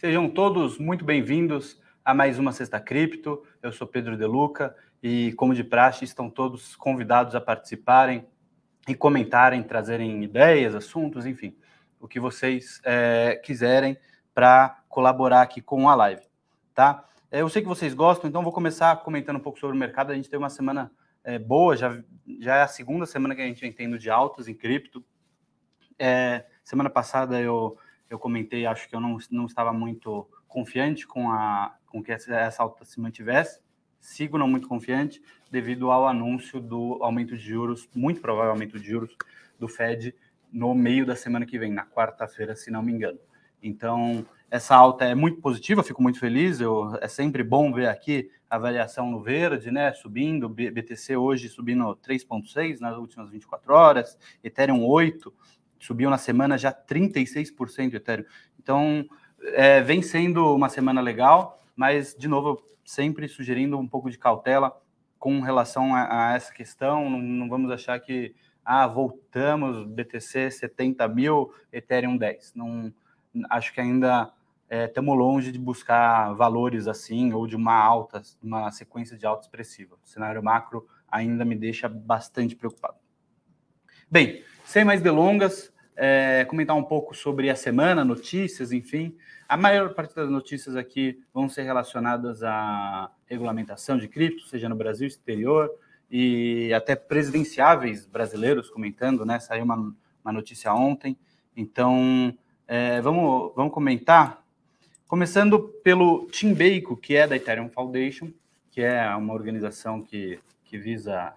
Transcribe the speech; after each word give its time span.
Sejam 0.00 0.30
todos 0.30 0.78
muito 0.78 1.04
bem-vindos 1.04 1.78
a 2.02 2.14
mais 2.14 2.38
uma 2.38 2.52
Sexta 2.52 2.80
Cripto. 2.80 3.44
Eu 3.62 3.70
sou 3.70 3.86
Pedro 3.86 4.16
Deluca 4.16 4.74
e, 5.02 5.34
como 5.34 5.54
de 5.54 5.62
praxe, 5.62 6.06
estão 6.06 6.30
todos 6.30 6.74
convidados 6.74 7.34
a 7.34 7.40
participarem 7.40 8.26
e 8.88 8.94
comentarem, 8.94 9.62
trazerem 9.62 10.24
ideias, 10.24 10.74
assuntos, 10.74 11.26
enfim, 11.26 11.54
o 12.00 12.08
que 12.08 12.18
vocês 12.18 12.80
é, 12.82 13.38
quiserem 13.44 13.98
para 14.32 14.82
colaborar 14.88 15.42
aqui 15.42 15.60
com 15.60 15.86
a 15.86 15.94
live, 15.94 16.22
tá? 16.74 17.06
É, 17.30 17.42
eu 17.42 17.48
sei 17.50 17.60
que 17.60 17.68
vocês 17.68 17.92
gostam, 17.92 18.26
então 18.26 18.42
vou 18.42 18.54
começar 18.54 18.96
comentando 19.02 19.36
um 19.36 19.40
pouco 19.40 19.60
sobre 19.60 19.76
o 19.76 19.78
mercado. 19.78 20.12
A 20.12 20.14
gente 20.14 20.30
teve 20.30 20.42
uma 20.42 20.48
semana 20.48 20.90
é, 21.22 21.38
boa, 21.38 21.76
já, 21.76 22.02
já 22.38 22.56
é 22.56 22.62
a 22.62 22.68
segunda 22.68 23.04
semana 23.04 23.34
que 23.34 23.42
a 23.42 23.46
gente 23.46 23.60
vem 23.60 23.70
tendo 23.70 23.98
de 23.98 24.08
altas 24.08 24.48
em 24.48 24.54
cripto. 24.54 25.04
É, 25.98 26.46
semana 26.64 26.88
passada 26.88 27.38
eu, 27.38 27.76
eu 28.10 28.18
comentei, 28.18 28.66
acho 28.66 28.88
que 28.88 28.94
eu 28.94 29.00
não, 29.00 29.16
não 29.30 29.46
estava 29.46 29.72
muito 29.72 30.28
confiante 30.48 31.06
com, 31.06 31.30
a, 31.30 31.74
com 31.86 32.02
que 32.02 32.10
essa, 32.10 32.34
essa 32.34 32.62
alta 32.62 32.84
se 32.84 33.00
mantivesse. 33.00 33.60
Sigo 34.00 34.36
não 34.36 34.48
muito 34.48 34.66
confiante 34.66 35.22
devido 35.50 35.90
ao 35.90 36.08
anúncio 36.08 36.60
do 36.60 36.98
aumento 37.02 37.36
de 37.36 37.42
juros, 37.42 37.88
muito 37.94 38.20
provável 38.20 38.50
aumento 38.50 38.78
de 38.78 38.86
juros 38.86 39.16
do 39.58 39.68
Fed 39.68 40.14
no 40.52 40.74
meio 40.74 41.06
da 41.06 41.14
semana 41.14 41.46
que 41.46 41.58
vem, 41.58 41.72
na 41.72 41.86
quarta-feira, 41.86 42.56
se 42.56 42.70
não 42.70 42.82
me 42.82 42.92
engano. 42.92 43.18
Então, 43.62 44.26
essa 44.50 44.74
alta 44.74 45.04
é 45.04 45.14
muito 45.14 45.40
positiva, 45.40 45.82
fico 45.82 46.02
muito 46.02 46.18
feliz. 46.18 46.60
Eu, 46.60 46.96
é 47.00 47.06
sempre 47.06 47.44
bom 47.44 47.72
ver 47.72 47.88
aqui 47.88 48.30
a 48.48 48.58
variação 48.58 49.08
no 49.08 49.22
verde, 49.22 49.70
né? 49.70 49.92
Subindo, 49.92 50.48
BTC 50.48 51.16
hoje 51.16 51.48
subindo 51.48 51.96
3,6 51.96 52.80
nas 52.80 52.96
últimas 52.96 53.30
24 53.30 53.72
horas, 53.72 54.18
Ethereum 54.42 54.84
8, 54.84 55.32
subiu 55.80 56.10
na 56.10 56.18
semana 56.18 56.56
já 56.56 56.72
36% 56.72 57.94
Ethereum. 57.94 58.26
Então, 58.58 59.04
é, 59.42 59.80
vem 59.80 60.02
sendo 60.02 60.54
uma 60.54 60.68
semana 60.68 61.00
legal, 61.00 61.64
mas, 61.74 62.14
de 62.14 62.28
novo, 62.28 62.62
sempre 62.84 63.26
sugerindo 63.26 63.78
um 63.78 63.88
pouco 63.88 64.10
de 64.10 64.18
cautela 64.18 64.78
com 65.18 65.40
relação 65.40 65.94
a, 65.94 66.30
a 66.30 66.36
essa 66.36 66.52
questão. 66.52 67.08
Não, 67.08 67.18
não, 67.18 67.48
vamos 67.48 67.70
achar 67.70 67.98
que, 67.98 68.34
ah, 68.64 68.86
voltamos, 68.86 69.86
BTC 69.86 70.50
70 70.50 71.08
mil, 71.08 71.52
Ethereum 71.72 72.16
10. 72.16 72.54
Não, 72.54 72.92
acho 73.48 73.72
que 73.72 73.80
ainda 73.80 74.30
estamos 74.70 75.14
é, 75.14 75.18
longe 75.18 75.50
de 75.50 75.58
buscar 75.58 76.32
valores 76.34 76.86
assim, 76.86 77.32
ou 77.32 77.46
de 77.46 77.56
uma 77.56 77.74
alta, 77.74 78.22
uma 78.42 78.70
sequência 78.70 79.16
de 79.16 79.26
alta 79.26 79.42
expressiva. 79.42 79.96
O 80.04 80.08
cenário 80.08 80.42
macro 80.42 80.86
ainda 81.10 81.44
me 81.44 81.56
deixa 81.56 81.88
bastante 81.88 82.54
preocupado. 82.54 82.96
Bem, 84.12 84.42
sem 84.64 84.84
mais 84.84 85.00
delongas, 85.00 85.72
é, 85.94 86.44
comentar 86.46 86.76
um 86.76 86.82
pouco 86.82 87.14
sobre 87.14 87.48
a 87.48 87.54
semana, 87.54 88.04
notícias, 88.04 88.72
enfim. 88.72 89.16
A 89.48 89.56
maior 89.56 89.94
parte 89.94 90.16
das 90.16 90.28
notícias 90.28 90.74
aqui 90.74 91.22
vão 91.32 91.48
ser 91.48 91.62
relacionadas 91.62 92.42
à 92.42 93.08
regulamentação 93.24 93.96
de 93.96 94.08
cripto, 94.08 94.48
seja 94.48 94.68
no 94.68 94.74
Brasil 94.74 95.06
exterior, 95.06 95.70
e 96.10 96.72
até 96.74 96.96
presidenciáveis 96.96 98.04
brasileiros 98.04 98.68
comentando, 98.68 99.24
né? 99.24 99.38
Saiu 99.38 99.62
uma, 99.62 99.94
uma 100.24 100.32
notícia 100.32 100.74
ontem. 100.74 101.16
Então, 101.56 102.36
é, 102.66 103.00
vamos, 103.00 103.52
vamos 103.54 103.72
comentar. 103.72 104.42
Começando 105.06 105.60
pelo 105.84 106.26
Tim 106.32 106.52
Bacon, 106.52 106.96
que 106.96 107.14
é 107.14 107.28
da 107.28 107.36
Ethereum 107.36 107.68
Foundation, 107.68 108.32
que 108.72 108.82
é 108.82 109.08
uma 109.14 109.34
organização 109.34 110.02
que, 110.02 110.40
que 110.64 110.76
visa 110.76 111.32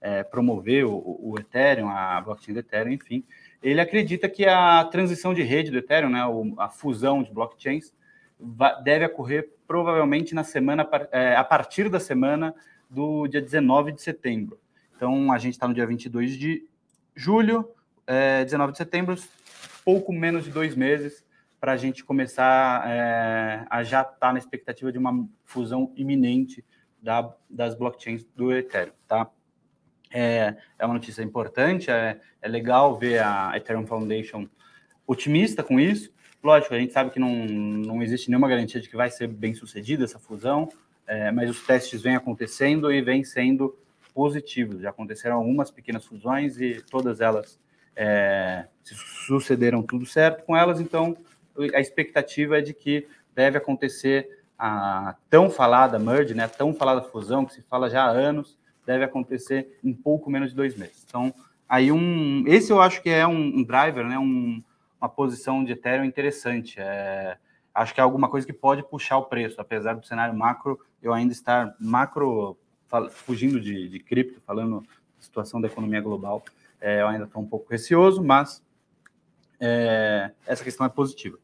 é, 0.00 0.22
promover 0.22 0.84
o, 0.84 1.18
o, 1.20 1.38
Ethereum, 1.38 1.88
a 1.88 2.20
blockchain 2.20 2.54
do 2.54 2.60
Ethereum, 2.60 2.92
enfim. 2.92 3.24
Ele 3.62 3.80
acredita 3.80 4.28
que 4.28 4.46
a 4.46 4.84
transição 4.84 5.34
de 5.34 5.42
rede 5.42 5.70
do 5.70 5.78
Ethereum, 5.78 6.10
né, 6.10 6.20
a 6.58 6.68
fusão 6.68 7.22
de 7.22 7.32
blockchains, 7.32 7.92
deve 8.84 9.04
ocorrer 9.06 9.50
provavelmente 9.66 10.34
na 10.34 10.44
semana, 10.44 10.88
é, 11.10 11.34
a 11.34 11.44
partir 11.44 11.88
da 11.88 11.98
semana 11.98 12.54
do 12.88 13.26
dia 13.26 13.42
19 13.42 13.92
de 13.92 14.00
setembro. 14.00 14.58
Então, 14.96 15.32
a 15.32 15.38
gente 15.38 15.54
está 15.54 15.68
no 15.68 15.74
dia 15.74 15.86
22 15.86 16.36
de 16.36 16.66
julho, 17.14 17.68
é, 18.06 18.44
19 18.44 18.72
de 18.72 18.78
setembro, 18.78 19.16
pouco 19.84 20.12
menos 20.12 20.44
de 20.44 20.50
dois 20.50 20.74
meses 20.74 21.24
para 21.60 21.72
a 21.72 21.76
gente 21.76 22.04
começar 22.04 22.88
é, 22.88 23.66
a 23.68 23.82
já 23.82 24.02
estar 24.02 24.14
tá 24.14 24.32
na 24.32 24.38
expectativa 24.38 24.92
de 24.92 24.98
uma 24.98 25.28
fusão 25.44 25.92
iminente 25.96 26.64
da, 27.02 27.34
das 27.50 27.74
blockchains 27.74 28.24
do 28.36 28.52
Ethereum, 28.52 28.92
tá? 29.06 29.28
É, 30.10 30.56
é 30.78 30.84
uma 30.84 30.94
notícia 30.94 31.22
importante, 31.22 31.90
é, 31.90 32.18
é 32.40 32.48
legal 32.48 32.96
ver 32.96 33.22
a 33.22 33.52
Ethereum 33.56 33.86
Foundation 33.86 34.48
otimista 35.06 35.62
com 35.62 35.78
isso. 35.78 36.10
Lógico, 36.42 36.74
a 36.74 36.78
gente 36.78 36.92
sabe 36.92 37.10
que 37.10 37.18
não, 37.18 37.34
não 37.44 38.02
existe 38.02 38.30
nenhuma 38.30 38.48
garantia 38.48 38.80
de 38.80 38.88
que 38.88 38.96
vai 38.96 39.10
ser 39.10 39.26
bem 39.26 39.54
sucedida 39.54 40.04
essa 40.04 40.18
fusão, 40.18 40.68
é, 41.06 41.30
mas 41.30 41.50
os 41.50 41.66
testes 41.66 42.00
vêm 42.02 42.14
acontecendo 42.14 42.92
e 42.92 43.00
vêm 43.00 43.24
sendo 43.24 43.76
positivos. 44.14 44.82
Já 44.82 44.90
aconteceram 44.90 45.36
algumas 45.36 45.70
pequenas 45.70 46.04
fusões 46.04 46.60
e 46.60 46.82
todas 46.90 47.20
elas 47.20 47.58
é, 47.96 48.66
sucederam 48.82 49.82
tudo 49.82 50.06
certo 50.06 50.44
com 50.44 50.56
elas, 50.56 50.80
então 50.80 51.16
a 51.74 51.80
expectativa 51.80 52.58
é 52.58 52.60
de 52.60 52.72
que 52.72 53.06
deve 53.34 53.58
acontecer 53.58 54.38
a 54.58 55.16
tão 55.28 55.50
falada 55.50 55.98
merge, 55.98 56.34
né, 56.34 56.44
a 56.44 56.48
tão 56.48 56.74
falada 56.74 57.02
fusão, 57.02 57.44
que 57.44 57.54
se 57.54 57.62
fala 57.62 57.88
já 57.88 58.04
há 58.04 58.10
anos, 58.10 58.56
deve 58.88 59.04
acontecer 59.04 59.78
em 59.84 59.92
pouco 59.92 60.30
menos 60.30 60.48
de 60.48 60.56
dois 60.56 60.74
meses. 60.74 61.04
Então, 61.06 61.34
aí 61.68 61.92
um, 61.92 62.42
esse 62.46 62.72
eu 62.72 62.80
acho 62.80 63.02
que 63.02 63.10
é 63.10 63.26
um, 63.26 63.58
um 63.58 63.62
driver, 63.62 64.06
né, 64.06 64.18
um, 64.18 64.64
uma 64.98 65.10
posição 65.10 65.62
de 65.62 65.72
Ethereum 65.72 66.06
interessante. 66.06 66.76
É, 66.80 67.36
acho 67.74 67.92
que 67.92 68.00
é 68.00 68.02
alguma 68.02 68.30
coisa 68.30 68.46
que 68.46 68.52
pode 68.52 68.82
puxar 68.82 69.18
o 69.18 69.26
preço, 69.26 69.60
apesar 69.60 69.92
do 69.92 70.06
cenário 70.06 70.34
macro, 70.34 70.80
eu 71.02 71.12
ainda 71.12 71.34
estar 71.34 71.76
macro, 71.78 72.56
fugindo 73.10 73.60
de, 73.60 73.90
de 73.90 73.98
cripto, 74.00 74.40
falando 74.46 74.80
da 74.80 74.86
situação 75.20 75.60
da 75.60 75.68
economia 75.68 76.00
global, 76.00 76.42
é, 76.80 77.02
eu 77.02 77.08
ainda 77.08 77.24
estou 77.24 77.42
um 77.42 77.46
pouco 77.46 77.70
receoso, 77.70 78.24
mas 78.24 78.64
é, 79.60 80.30
essa 80.46 80.64
questão 80.64 80.86
é 80.86 80.88
positiva. 80.88 81.38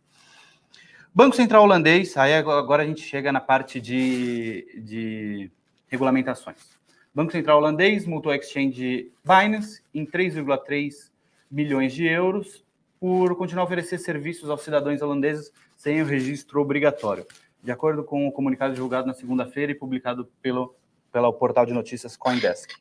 Banco 1.14 1.36
Central 1.36 1.62
holandês, 1.62 2.16
aí 2.16 2.32
agora 2.32 2.82
a 2.82 2.86
gente 2.86 3.02
chega 3.02 3.30
na 3.30 3.40
parte 3.40 3.82
de, 3.82 4.82
de 4.82 5.50
regulamentações. 5.88 6.74
Banco 7.14 7.30
Central 7.30 7.58
holandês 7.58 8.06
multou 8.06 8.32
a 8.32 8.36
exchange 8.36 9.12
Binance 9.24 9.80
em 9.94 10.04
3,3 10.04 11.12
milhões 11.48 11.92
de 11.92 12.06
euros 12.06 12.64
por 12.98 13.36
continuar 13.36 13.62
a 13.62 13.66
oferecer 13.66 13.98
serviços 13.98 14.50
aos 14.50 14.62
cidadãos 14.62 15.00
holandeses 15.00 15.52
sem 15.76 16.02
o 16.02 16.04
registro 16.04 16.60
obrigatório, 16.60 17.24
de 17.62 17.70
acordo 17.70 18.02
com 18.02 18.26
o 18.26 18.32
comunicado 18.32 18.74
divulgado 18.74 19.06
na 19.06 19.14
segunda-feira 19.14 19.70
e 19.70 19.76
publicado 19.76 20.28
pelo, 20.42 20.74
pelo 21.12 21.32
portal 21.32 21.64
de 21.64 21.72
notícias 21.72 22.16
Coindesk. 22.16 22.72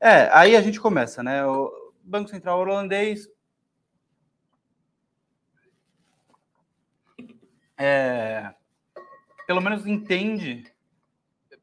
É, 0.00 0.28
aí 0.32 0.56
a 0.56 0.60
gente 0.60 0.80
começa, 0.80 1.22
né? 1.22 1.46
O, 1.46 1.92
Banco 2.02 2.30
Central 2.30 2.60
holandês 2.60 3.28
é, 7.76 8.54
pelo 9.46 9.60
menos 9.60 9.86
entende 9.86 10.64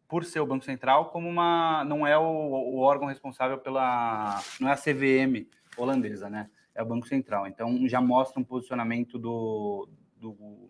por 0.07 0.23
ser 0.23 0.39
o 0.39 0.45
Banco 0.45 0.65
Central 0.65 1.09
como 1.09 1.27
uma 1.27 1.83
não 1.83 2.05
é 2.05 2.17
o, 2.17 2.23
o, 2.23 2.79
órgão 2.79 3.07
responsável 3.07 3.57
pela 3.57 4.41
não 4.59 4.69
é 4.69 4.73
a 4.73 4.77
CVM 4.77 5.47
holandesa, 5.77 6.29
né? 6.29 6.49
É 6.73 6.83
o 6.83 6.85
Banco 6.85 7.07
Central. 7.07 7.47
Então 7.47 7.87
já 7.87 8.01
mostra 8.01 8.39
um 8.39 8.43
posicionamento 8.43 9.17
do, 9.17 9.87
do, 10.17 10.69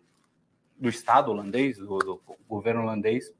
do 0.78 0.88
Estado 0.88 1.30
holandês, 1.30 1.78
do, 1.78 1.98
do 1.98 2.22
governo 2.48 2.82
holandês, 2.82 3.32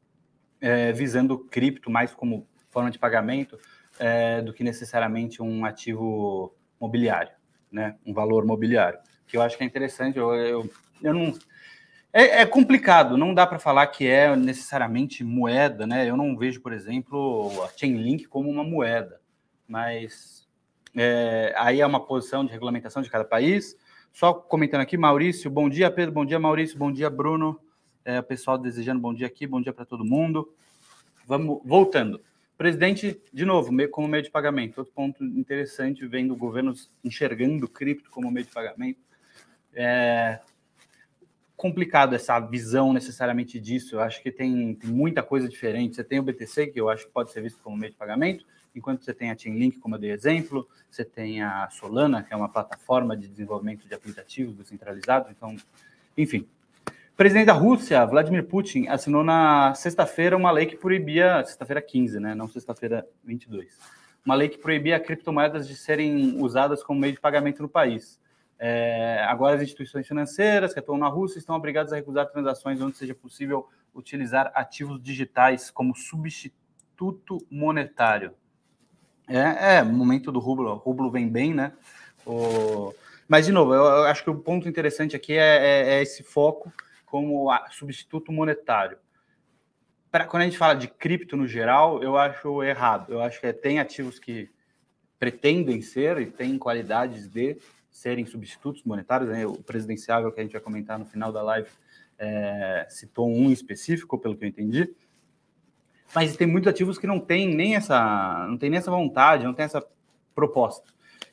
é, 0.60 0.93
visando 0.93 1.38
cripto 1.38 1.90
mais 1.90 2.14
como 2.14 2.46
forma 2.70 2.90
de 2.90 2.98
pagamento 2.98 3.58
é, 3.98 4.43
do 4.43 4.52
que 4.52 4.62
necessariamente 4.62 5.43
um 5.43 5.64
ativo 5.64 6.54
mobiliário, 6.81 7.32
né? 7.70 7.96
Um 8.04 8.12
valor 8.12 8.44
mobiliário, 8.44 8.98
que 9.26 9.37
eu 9.37 9.43
acho 9.43 9.56
que 9.56 9.64
é 9.64 9.66
interessante. 9.66 10.19
Eu, 10.19 10.34
eu, 10.34 10.70
eu 11.02 11.14
não 11.14 11.32
é, 12.18 12.40
é, 12.40 12.46
complicado, 12.46 13.14
não 13.18 13.34
dá 13.34 13.46
para 13.46 13.58
falar 13.58 13.86
que 13.88 14.06
é 14.06 14.34
necessariamente 14.34 15.22
moeda, 15.22 15.86
né? 15.86 16.08
Eu 16.08 16.16
não 16.16 16.34
vejo, 16.34 16.62
por 16.62 16.72
exemplo, 16.72 17.52
a 17.62 17.68
Chainlink 17.76 18.24
como 18.24 18.48
uma 18.48 18.64
moeda, 18.64 19.20
mas 19.68 20.48
é, 20.96 21.52
aí 21.58 21.82
é 21.82 21.86
uma 21.86 22.00
posição 22.00 22.42
de 22.42 22.50
regulamentação 22.50 23.02
de 23.02 23.10
cada 23.10 23.22
país. 23.22 23.76
Só 24.14 24.32
comentando 24.32 24.80
aqui, 24.80 24.96
Maurício, 24.96 25.50
bom 25.50 25.68
dia, 25.68 25.90
Pedro, 25.90 26.14
bom 26.14 26.24
dia, 26.24 26.38
Maurício, 26.38 26.78
bom 26.78 26.90
dia, 26.90 27.10
Bruno. 27.10 27.60
É, 28.02 28.19
o 28.19 28.22
pessoal 28.22 28.56
desejando 28.56 28.98
bom 28.98 29.12
dia 29.12 29.26
aqui, 29.26 29.46
bom 29.46 29.60
dia 29.60 29.74
para 29.74 29.84
todo 29.84 30.02
mundo. 30.02 30.50
Vamos 31.26 31.60
voltando. 31.66 32.22
Presidente, 32.56 33.20
de 33.30 33.44
novo, 33.44 33.70
como 33.90 34.08
meio 34.08 34.22
de 34.22 34.30
pagamento. 34.30 34.78
Outro 34.78 34.94
ponto 34.94 35.22
interessante, 35.22 36.06
vendo 36.06 36.34
governos 36.34 36.90
enxergando 37.04 37.69
cripto 37.69 38.08
como 38.08 38.30
meio 38.30 38.46
de 38.46 38.52
pagamento. 38.54 39.00
É 39.74 40.40
complicado 41.56 42.14
essa 42.14 42.38
visão 42.38 42.93
necessariamente 42.93 43.58
disso. 43.58 43.97
Eu 43.97 44.00
acho 44.00 44.23
que 44.23 44.31
tem, 44.31 44.75
tem, 44.75 44.91
muita 44.91 45.23
coisa 45.23 45.49
diferente. 45.49 45.97
Você 45.97 46.05
tem 46.05 46.19
o 46.19 46.23
BTC, 46.23 46.69
que 46.69 46.81
eu 46.81 46.88
acho 46.88 47.06
que 47.06 47.12
pode 47.12 47.32
ser 47.32 47.41
visto 47.41 47.61
como 47.62 47.76
meio 47.76 47.93
de 47.93 47.99
pagamento, 47.99 48.44
enquanto 48.75 49.03
você 49.03 49.14
tem 49.14 49.31
a 49.31 49.38
Chainlink, 49.38 49.79
como 49.79 49.94
eu 49.94 49.99
dei 49.99 50.11
exemplo, 50.11 50.69
você 50.91 51.05
tem 51.05 51.43
a 51.43 51.69
Solana, 51.70 52.23
que 52.23 52.32
é 52.32 52.37
uma 52.37 52.49
plataforma 52.49 53.17
de 53.17 53.26
desenvolvimento 53.26 53.88
de 53.88 53.94
aplicativos 53.94 54.55
descentralizados. 54.55 55.31
Então, 55.31 55.56
enfim, 56.17 56.47
presidente 57.17 57.47
da 57.47 57.55
Rússia, 57.55 58.05
Vladimir 58.05 58.44
Putin, 58.44 58.87
assinou 58.88 59.25
na 59.25 59.75
sexta-feira 59.75 60.37
uma 60.37 60.50
lei 60.50 60.67
que 60.67 60.76
proibia, 60.76 61.43
sexta-feira 61.44 61.81
15, 61.81 62.20
né, 62.20 62.35
não 62.35 62.47
sexta-feira 62.47 63.06
22, 63.25 63.79
uma 64.25 64.35
lei 64.35 64.50
que 64.50 64.58
proibia 64.58 65.00
criptomoedas 65.00 65.67
de 65.67 65.75
serem 65.75 66.37
usadas 66.43 66.82
como 66.82 67.00
meio 67.00 67.14
de 67.14 67.20
pagamento 67.20 67.62
no 67.62 67.69
país. 67.69 68.20
É, 68.58 69.23
agora, 69.29 69.56
as 69.56 69.62
instituições 69.62 70.06
financeiras 70.06 70.73
que 70.73 70.79
atuam 70.79 70.99
na 70.99 71.08
Rússia 71.08 71.38
estão 71.38 71.55
obrigadas 71.55 71.93
a 71.93 71.97
recusar 71.97 72.26
transações 72.26 72.81
onde 72.81 72.97
seja 72.97 73.14
possível 73.14 73.69
utilizar 73.94 74.50
ativos 74.55 75.00
digitais 75.03 75.70
como 75.70 75.94
substituto 75.94 77.38
monetário. 77.50 78.35
É, 79.29 79.76
é 79.76 79.82
momento 79.82 80.31
do 80.31 80.38
rublo, 80.38 80.70
o 80.70 80.76
rublo 80.76 81.11
vem 81.11 81.29
bem, 81.29 81.53
né? 81.53 81.73
O... 82.25 82.94
Mas, 83.29 83.47
de 83.47 83.53
novo, 83.53 83.75
eu, 83.75 83.82
eu 83.82 84.05
acho 84.05 84.23
que 84.23 84.31
o 84.31 84.37
ponto 84.37 84.69
interessante 84.69 85.17
aqui 85.17 85.32
é, 85.32 85.38
é, 85.38 85.94
é 85.94 86.03
esse 86.03 86.23
foco 86.23 86.73
como 87.05 87.49
substituto 87.70 88.32
monetário. 88.32 88.99
Pra, 90.11 90.25
quando 90.25 90.43
a 90.43 90.44
gente 90.47 90.58
fala 90.58 90.75
de 90.75 90.88
cripto 90.88 91.37
no 91.37 91.47
geral, 91.47 92.03
eu 92.03 92.17
acho 92.17 92.62
errado. 92.62 93.12
Eu 93.12 93.20
acho 93.20 93.41
que 93.41 93.53
tem 93.53 93.81
ativos 93.81 94.19
que 94.19 94.49
pretendem 95.19 95.81
ser 95.81 96.19
e 96.19 96.26
têm 96.26 96.58
qualidades 96.58 97.29
de 97.29 97.56
serem 97.96 98.26
substitutos 98.26 98.82
monetários. 98.84 99.31
Né? 99.31 99.46
O 99.46 99.54
presidenciável 99.54 100.31
que 100.31 100.38
a 100.38 100.43
gente 100.43 100.52
vai 100.52 100.60
comentar 100.60 100.98
no 100.98 101.06
final 101.06 101.32
da 101.32 101.43
live 101.43 101.69
é, 102.19 102.87
citou 102.90 103.26
um 103.26 103.50
específico, 103.50 104.19
pelo 104.19 104.37
que 104.37 104.44
eu 104.44 104.48
entendi. 104.48 104.94
Mas 106.14 106.37
tem 106.37 106.46
muitos 106.46 106.69
ativos 106.69 106.98
que 106.98 107.06
não 107.06 107.19
tem 107.19 107.54
nem 107.54 107.75
essa, 107.75 108.46
não 108.48 108.58
tem 108.58 108.69
nem 108.69 108.78
essa 108.78 108.90
vontade, 108.90 109.44
não 109.44 109.54
tem 109.54 109.64
essa 109.64 109.84
proposta. 110.34 110.93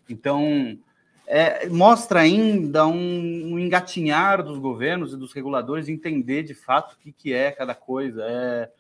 Então, 0.10 0.80
é, 1.28 1.68
mostra 1.68 2.22
ainda 2.22 2.88
um, 2.88 3.54
um, 3.54 3.60
engatinhar 3.60 4.42
dos 4.42 4.58
governos 4.58 5.14
e 5.14 5.18
dos 5.18 5.34
reguladores 5.34 5.90
entender 5.90 6.44
de 6.44 6.54
fato 6.54 6.94
o 6.94 6.98
que, 6.98 7.12
que 7.12 7.34
é 7.34 7.52
cada 7.52 7.76
coisa. 7.76 8.24
É, 8.24 8.72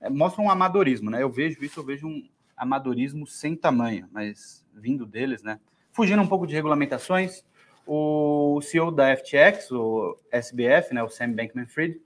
é, 0.00 0.10
mostra 0.10 0.40
um 0.42 0.50
amadorismo, 0.50 1.10
né? 1.10 1.22
Eu 1.22 1.30
vejo 1.30 1.62
isso, 1.64 1.80
eu 1.80 1.84
vejo 1.84 2.06
um 2.06 2.28
amadorismo 2.56 3.26
sem 3.26 3.56
tamanho, 3.56 4.08
mas 4.12 4.64
vindo 4.72 5.04
deles, 5.04 5.42
né? 5.42 5.58
Fugindo 5.92 6.22
um 6.22 6.26
pouco 6.26 6.46
de 6.46 6.54
regulamentações, 6.54 7.44
o 7.86 8.60
CEO 8.62 8.90
da 8.90 9.14
FTX, 9.14 9.70
o 9.72 10.18
SBF, 10.30 10.94
né, 10.94 11.02
o 11.02 11.08
Sam 11.08 11.32
Bankman-Fried, 11.32 12.00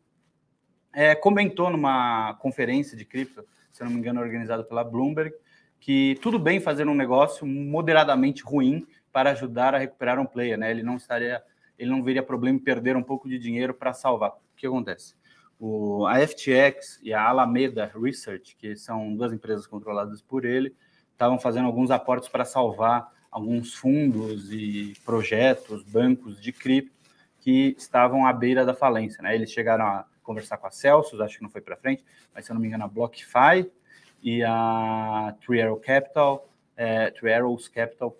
é, 0.93 1.15
comentou 1.15 1.71
numa 1.71 2.35
conferência 2.41 2.97
de 2.97 3.05
cripto, 3.05 3.45
se 3.71 3.85
não 3.85 3.91
me 3.91 3.99
engano, 3.99 4.21
organizada 4.21 4.65
pela 4.65 4.83
Bloomberg, 4.83 5.33
que 5.79 6.19
tudo 6.21 6.37
bem 6.37 6.59
fazer 6.59 6.89
um 6.89 6.95
negócio 6.95 7.47
moderadamente 7.47 8.43
ruim 8.43 8.85
para 9.13 9.31
ajudar 9.31 9.75
a 9.75 9.79
recuperar 9.79 10.19
um 10.19 10.27
player, 10.27 10.59
né? 10.59 10.71
Ele 10.71 10.83
não 10.83 10.97
estaria, 10.97 11.41
ele 11.79 11.91
não 11.91 12.03
veria 12.03 12.23
problema 12.23 12.59
em 12.59 12.63
perder 12.63 12.97
um 12.97 13.03
pouco 13.03 13.29
de 13.29 13.39
dinheiro 13.39 13.73
para 13.73 13.93
salvar. 13.93 14.31
O 14.31 14.57
que 14.57 14.67
acontece? 14.67 15.15
O, 15.61 16.07
a 16.07 16.19
FTX 16.27 16.99
e 17.03 17.15
a 17.15 17.23
Alameda 17.23 17.93
Research, 17.95 18.57
que 18.57 18.75
são 18.75 19.15
duas 19.15 19.33
empresas 19.33 19.67
controladas 19.67 20.21
por 20.23 20.45
ele, 20.45 20.75
estavam 21.13 21.39
fazendo 21.39 21.67
alguns 21.67 21.91
aportes 21.91 22.29
para 22.29 22.45
salvar 22.45 23.15
alguns 23.37 23.75
fundos 23.75 24.51
e 24.51 24.95
projetos, 25.05 25.83
bancos 25.83 26.41
de 26.41 26.53
cripto 26.53 26.97
que 27.39 27.77
estavam 27.77 28.27
à 28.27 28.33
beira 28.33 28.65
da 28.65 28.73
falência. 28.73 29.23
Né? 29.23 29.35
Eles 29.35 29.53
chegaram 29.53 29.85
a 29.85 30.07
conversar 30.23 30.57
com 30.57 30.67
a 30.67 30.71
Celsius, 30.71 31.21
acho 31.21 31.37
que 31.37 31.43
não 31.43 31.51
foi 31.51 31.61
para 31.61 31.77
frente, 31.77 32.03
mas 32.35 32.47
se 32.47 32.51
eu 32.51 32.55
não 32.55 32.63
me 32.63 32.67
engano, 32.67 32.85
a 32.85 32.89
BlockFi 32.89 33.71
e 34.23 34.43
a 34.43 35.37
Three 35.45 35.61
Arrow 35.61 35.77
Capital, 35.77 36.49
é, 36.79 37.11
Three 37.11 37.35
Arrows 37.35 37.69
Capital 37.69 38.17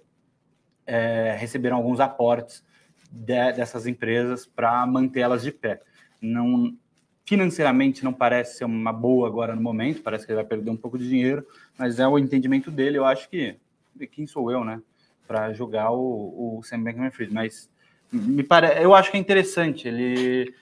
é, 0.87 1.35
receberam 1.39 1.79
alguns 1.79 1.99
aportes 1.99 2.63
de, 3.11 3.53
dessas 3.55 3.87
empresas 3.87 4.45
para 4.45 4.85
mantê-las 4.87 5.43
de 5.43 5.51
pé. 5.51 5.81
Não, 6.21 6.77
financeiramente 7.25 8.05
não 8.05 8.13
parece 8.13 8.59
ser 8.59 8.67
uma 8.67 8.93
boa 8.93 9.27
agora 9.27 9.57
no 9.57 9.63
momento, 9.63 10.03
parece 10.03 10.27
que 10.27 10.33
ele 10.33 10.43
vai 10.43 10.45
perder 10.47 10.71
um 10.71 10.77
pouco 10.77 10.99
de 10.99 11.09
dinheiro, 11.09 11.43
mas 11.79 11.99
é 11.99 12.07
o 12.07 12.19
entendimento 12.19 12.71
dele. 12.71 12.99
Eu 12.99 13.07
acho 13.07 13.31
que 13.31 13.57
quem 14.13 14.27
sou 14.27 14.53
eu, 14.53 14.63
né, 14.63 14.83
para 15.27 15.53
jogar 15.53 15.91
o, 15.91 16.59
o 16.59 16.63
Sam 16.63 16.83
Bankman-Fried, 16.83 17.33
mas 17.33 17.71
me 18.13 18.43
pare... 18.43 18.83
eu 18.83 18.95
acho 18.95 19.11
que 19.11 19.17
é 19.17 19.21
interessante. 19.21 19.89
Ele, 19.89 20.55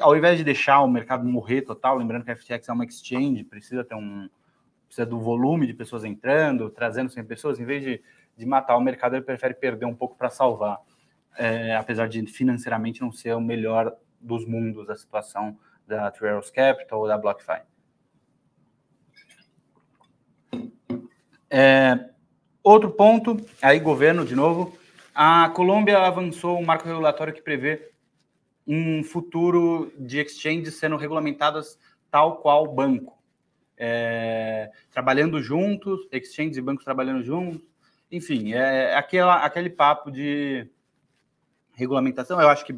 ao 0.00 0.16
invés 0.16 0.38
de 0.38 0.44
deixar 0.44 0.82
o 0.82 0.88
mercado 0.88 1.24
morrer 1.24 1.62
total, 1.62 1.96
lembrando 1.96 2.24
que 2.24 2.30
a 2.30 2.36
FTX 2.36 2.68
é 2.68 2.72
uma 2.72 2.84
exchange, 2.84 3.44
precisa 3.44 3.84
ter 3.84 3.94
um 3.94 4.28
precisa 4.86 5.04
do 5.04 5.18
volume 5.18 5.66
de 5.66 5.74
pessoas 5.74 6.04
entrando, 6.04 6.70
trazendo 6.70 7.10
100 7.10 7.24
pessoas, 7.24 7.58
em 7.58 7.64
vez 7.64 7.82
de 7.82 8.00
de 8.36 8.44
matar 8.44 8.76
o 8.76 8.80
mercado, 8.80 9.16
ele 9.16 9.24
prefere 9.24 9.54
perder 9.54 9.86
um 9.86 9.94
pouco 9.94 10.16
para 10.16 10.28
salvar, 10.28 10.78
é, 11.38 11.74
apesar 11.74 12.06
de 12.08 12.24
financeiramente 12.26 13.00
não 13.00 13.10
ser 13.10 13.34
o 13.34 13.40
melhor 13.40 13.96
dos 14.20 14.44
mundos 14.44 14.90
a 14.90 14.94
situação 14.94 15.58
da 15.86 16.08
Arrows 16.08 16.50
Capital 16.50 17.00
ou 17.00 17.08
da 17.08 17.16
BlockFi. 17.16 17.62
É, 21.48 22.10
outro 22.70 22.90
ponto, 22.90 23.36
aí 23.62 23.78
governo 23.78 24.24
de 24.24 24.34
novo, 24.34 24.76
a 25.14 25.48
Colômbia 25.50 25.98
avançou 25.98 26.58
um 26.58 26.64
marco 26.64 26.86
regulatório 26.86 27.32
que 27.32 27.40
prevê 27.40 27.92
um 28.66 29.04
futuro 29.04 29.92
de 29.96 30.18
exchanges 30.18 30.74
sendo 30.74 30.96
regulamentadas 30.96 31.78
tal 32.10 32.38
qual 32.38 32.66
banco. 32.66 33.16
É, 33.78 34.72
trabalhando 34.90 35.40
juntos, 35.40 36.08
exchanges 36.10 36.56
e 36.56 36.62
bancos 36.62 36.84
trabalhando 36.84 37.22
juntos, 37.22 37.62
enfim, 38.10 38.52
é 38.52 38.96
aquela, 38.96 39.36
aquele 39.44 39.70
papo 39.70 40.10
de 40.10 40.68
regulamentação, 41.72 42.40
eu 42.40 42.48
acho 42.48 42.64
que 42.64 42.74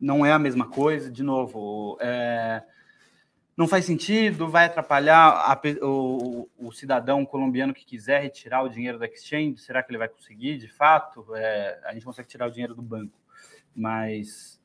não 0.00 0.26
é 0.26 0.32
a 0.32 0.38
mesma 0.38 0.68
coisa. 0.68 1.12
De 1.12 1.22
novo, 1.22 1.96
é, 2.00 2.60
não 3.56 3.66
faz 3.66 3.86
sentido, 3.86 4.48
vai 4.48 4.66
atrapalhar 4.66 5.28
a, 5.28 5.60
o, 5.82 6.48
o, 6.58 6.72
cidadão 6.72 7.24
colombiano 7.24 7.72
que 7.72 7.86
quiser 7.86 8.22
retirar 8.22 8.62
o 8.62 8.68
dinheiro 8.68 8.98
da 8.98 9.06
exchange. 9.06 9.58
Será 9.58 9.82
que 9.82 9.90
ele 9.90 9.98
vai 9.98 10.08
conseguir, 10.08 10.58
de 10.58 10.68
fato? 10.68 11.34
É, 11.34 11.80
a 11.84 11.94
gente 11.94 12.04
consegue 12.04 12.28
tirar 12.28 12.48
o 12.48 12.50
dinheiro 12.50 12.74
do 12.74 12.82
banco, 12.82 13.18
mas 13.74 14.60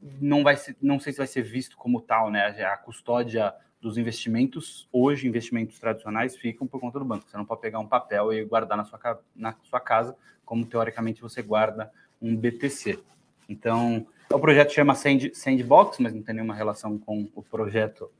não 0.00 0.42
vai 0.42 0.56
ser, 0.56 0.74
não 0.80 0.98
sei 0.98 1.12
se 1.12 1.18
vai 1.18 1.26
ser 1.26 1.42
visto 1.42 1.76
como 1.76 2.00
tal, 2.00 2.30
né? 2.30 2.46
A 2.64 2.76
custódia 2.78 3.54
dos 3.82 3.98
investimentos, 3.98 4.88
hoje, 4.90 5.28
investimentos 5.28 5.78
tradicionais, 5.78 6.36
ficam 6.36 6.66
por 6.66 6.80
conta 6.80 6.98
do 6.98 7.04
banco. 7.04 7.28
Você 7.28 7.36
não 7.36 7.44
pode 7.44 7.60
pegar 7.60 7.80
um 7.80 7.86
papel 7.86 8.32
e 8.32 8.44
guardar 8.44 8.78
na 8.78 8.84
sua, 8.84 9.20
na 9.36 9.54
sua 9.64 9.80
casa, 9.80 10.16
como 10.44 10.64
teoricamente 10.64 11.20
você 11.20 11.42
guarda 11.42 11.92
um 12.20 12.34
BTC. 12.34 12.98
Então, 13.48 14.06
o 14.34 14.40
projeto 14.40 14.72
chama 14.72 14.94
Sand, 14.94 15.30
Sandbox, 15.34 15.98
mas 15.98 16.14
não 16.14 16.22
tem 16.22 16.34
nenhuma 16.34 16.54
relação 16.54 16.98
com 16.98 17.28
o 17.34 17.42
projeto 17.42 18.10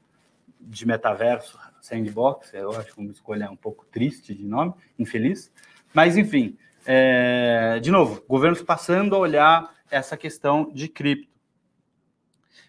de 0.60 0.86
metaverso 0.86 1.58
Sandbox. 1.80 2.52
Eu 2.54 2.70
acho 2.72 2.98
uma 3.00 3.10
escolha 3.10 3.50
um 3.50 3.56
pouco 3.56 3.84
triste 3.86 4.34
de 4.34 4.44
nome, 4.44 4.74
infeliz. 4.98 5.52
Mas, 5.92 6.16
enfim, 6.16 6.56
é, 6.86 7.78
de 7.80 7.90
novo, 7.90 8.22
governos 8.28 8.62
passando 8.62 9.14
a 9.14 9.18
olhar 9.18 9.74
essa 9.90 10.16
questão 10.16 10.70
de 10.72 10.88
cripto. 10.88 11.30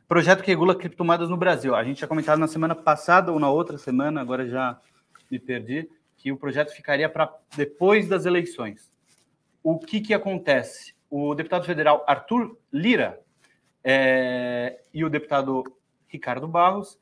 Projeto 0.07 0.43
que 0.43 0.51
regula 0.51 0.75
criptomoedas 0.75 1.29
no 1.29 1.37
Brasil. 1.37 1.75
A 1.75 1.83
gente 1.83 1.97
tinha 1.97 2.07
comentado 2.07 2.37
na 2.37 2.47
semana 2.47 2.75
passada 2.75 3.31
ou 3.31 3.39
na 3.39 3.49
outra 3.49 3.77
semana, 3.77 4.21
agora 4.21 4.47
já 4.47 4.79
me 5.31 5.39
perdi, 5.39 5.89
que 6.17 6.31
o 6.31 6.37
projeto 6.37 6.71
ficaria 6.71 7.09
para 7.09 7.33
depois 7.55 8.07
das 8.07 8.25
eleições. 8.25 8.91
O 9.63 9.79
que, 9.79 10.01
que 10.01 10.13
acontece? 10.13 10.93
O 11.09 11.33
deputado 11.33 11.65
federal 11.65 12.03
Arthur 12.07 12.57
Lira 12.71 13.22
é, 13.83 14.79
e 14.93 15.03
o 15.03 15.09
deputado 15.09 15.63
Ricardo 16.07 16.47
Barros 16.47 16.99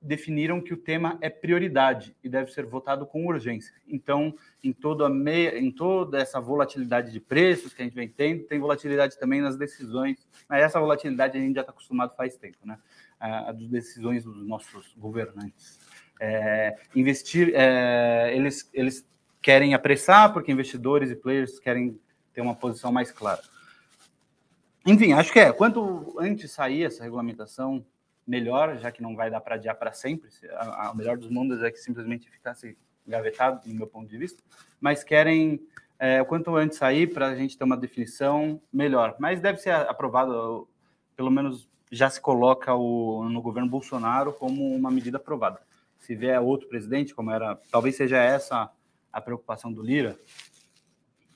definiram 0.00 0.60
que 0.60 0.74
o 0.74 0.76
tema 0.76 1.16
é 1.20 1.30
prioridade 1.30 2.16
e 2.24 2.28
deve 2.28 2.50
ser 2.50 2.66
votado 2.66 3.06
com 3.06 3.26
urgência. 3.26 3.72
Então, 3.86 4.34
em 4.62 4.72
toda, 4.72 5.08
meia, 5.08 5.56
em 5.56 5.70
toda 5.70 6.18
essa 6.18 6.40
volatilidade 6.40 7.12
de 7.12 7.20
preços 7.20 7.72
que 7.72 7.82
a 7.82 7.84
gente 7.84 7.94
vem 7.94 8.08
tendo, 8.08 8.42
tem 8.44 8.58
volatilidade 8.58 9.18
também 9.18 9.40
nas 9.40 9.56
decisões. 9.56 10.26
Mas 10.48 10.62
essa 10.62 10.80
volatilidade 10.80 11.38
a 11.38 11.40
gente 11.40 11.54
já 11.54 11.60
está 11.60 11.70
acostumado 11.70 12.16
faz 12.16 12.36
tempo, 12.36 12.58
né? 12.64 12.78
A, 13.20 13.52
das 13.52 13.68
decisões 13.68 14.24
dos 14.24 14.44
nossos 14.44 14.92
governantes. 14.96 15.78
É, 16.20 16.76
investir, 16.94 17.52
é, 17.54 18.32
eles, 18.34 18.68
eles 18.72 19.06
querem 19.40 19.74
apressar 19.74 20.32
porque 20.32 20.50
investidores 20.50 21.10
e 21.10 21.16
players 21.16 21.60
querem 21.60 21.98
ter 22.32 22.40
uma 22.40 22.54
posição 22.54 22.90
mais 22.90 23.12
clara. 23.12 23.42
Enfim, 24.84 25.12
acho 25.12 25.32
que 25.32 25.38
é. 25.38 25.52
Quanto 25.52 26.14
antes 26.18 26.50
sair 26.50 26.84
essa 26.84 27.04
regulamentação, 27.04 27.84
melhor, 28.26 28.76
já 28.78 28.90
que 28.90 29.02
não 29.02 29.16
vai 29.16 29.30
dar 29.30 29.40
para 29.40 29.56
adiar 29.56 29.76
para 29.76 29.92
sempre. 29.92 30.28
O 30.92 30.96
melhor 30.96 31.16
dos 31.16 31.28
mundos 31.28 31.62
é 31.62 31.70
que 31.70 31.78
simplesmente 31.78 32.30
ficasse 32.30 32.76
engavetado, 33.06 33.68
no 33.68 33.74
meu 33.74 33.86
ponto 33.86 34.08
de 34.08 34.16
vista, 34.16 34.42
mas 34.80 35.02
querem 35.02 35.60
é, 35.98 36.22
quanto 36.24 36.54
antes 36.56 36.78
sair 36.78 37.12
para 37.12 37.28
a 37.28 37.34
gente 37.34 37.58
ter 37.58 37.64
uma 37.64 37.76
definição 37.76 38.60
melhor. 38.72 39.16
Mas 39.18 39.40
deve 39.40 39.58
ser 39.58 39.70
aprovado, 39.72 40.68
pelo 41.16 41.30
menos 41.30 41.68
já 41.90 42.08
se 42.08 42.20
coloca 42.20 42.74
o, 42.74 43.28
no 43.28 43.42
governo 43.42 43.68
Bolsonaro 43.68 44.32
como 44.32 44.74
uma 44.74 44.90
medida 44.90 45.18
aprovada. 45.18 45.60
Se 45.98 46.14
vier 46.14 46.40
outro 46.40 46.68
presidente, 46.68 47.14
como 47.14 47.30
era, 47.30 47.56
talvez 47.70 47.96
seja 47.96 48.16
essa 48.16 48.70
a 49.12 49.20
preocupação 49.20 49.70
do 49.72 49.82
Lira, 49.82 50.16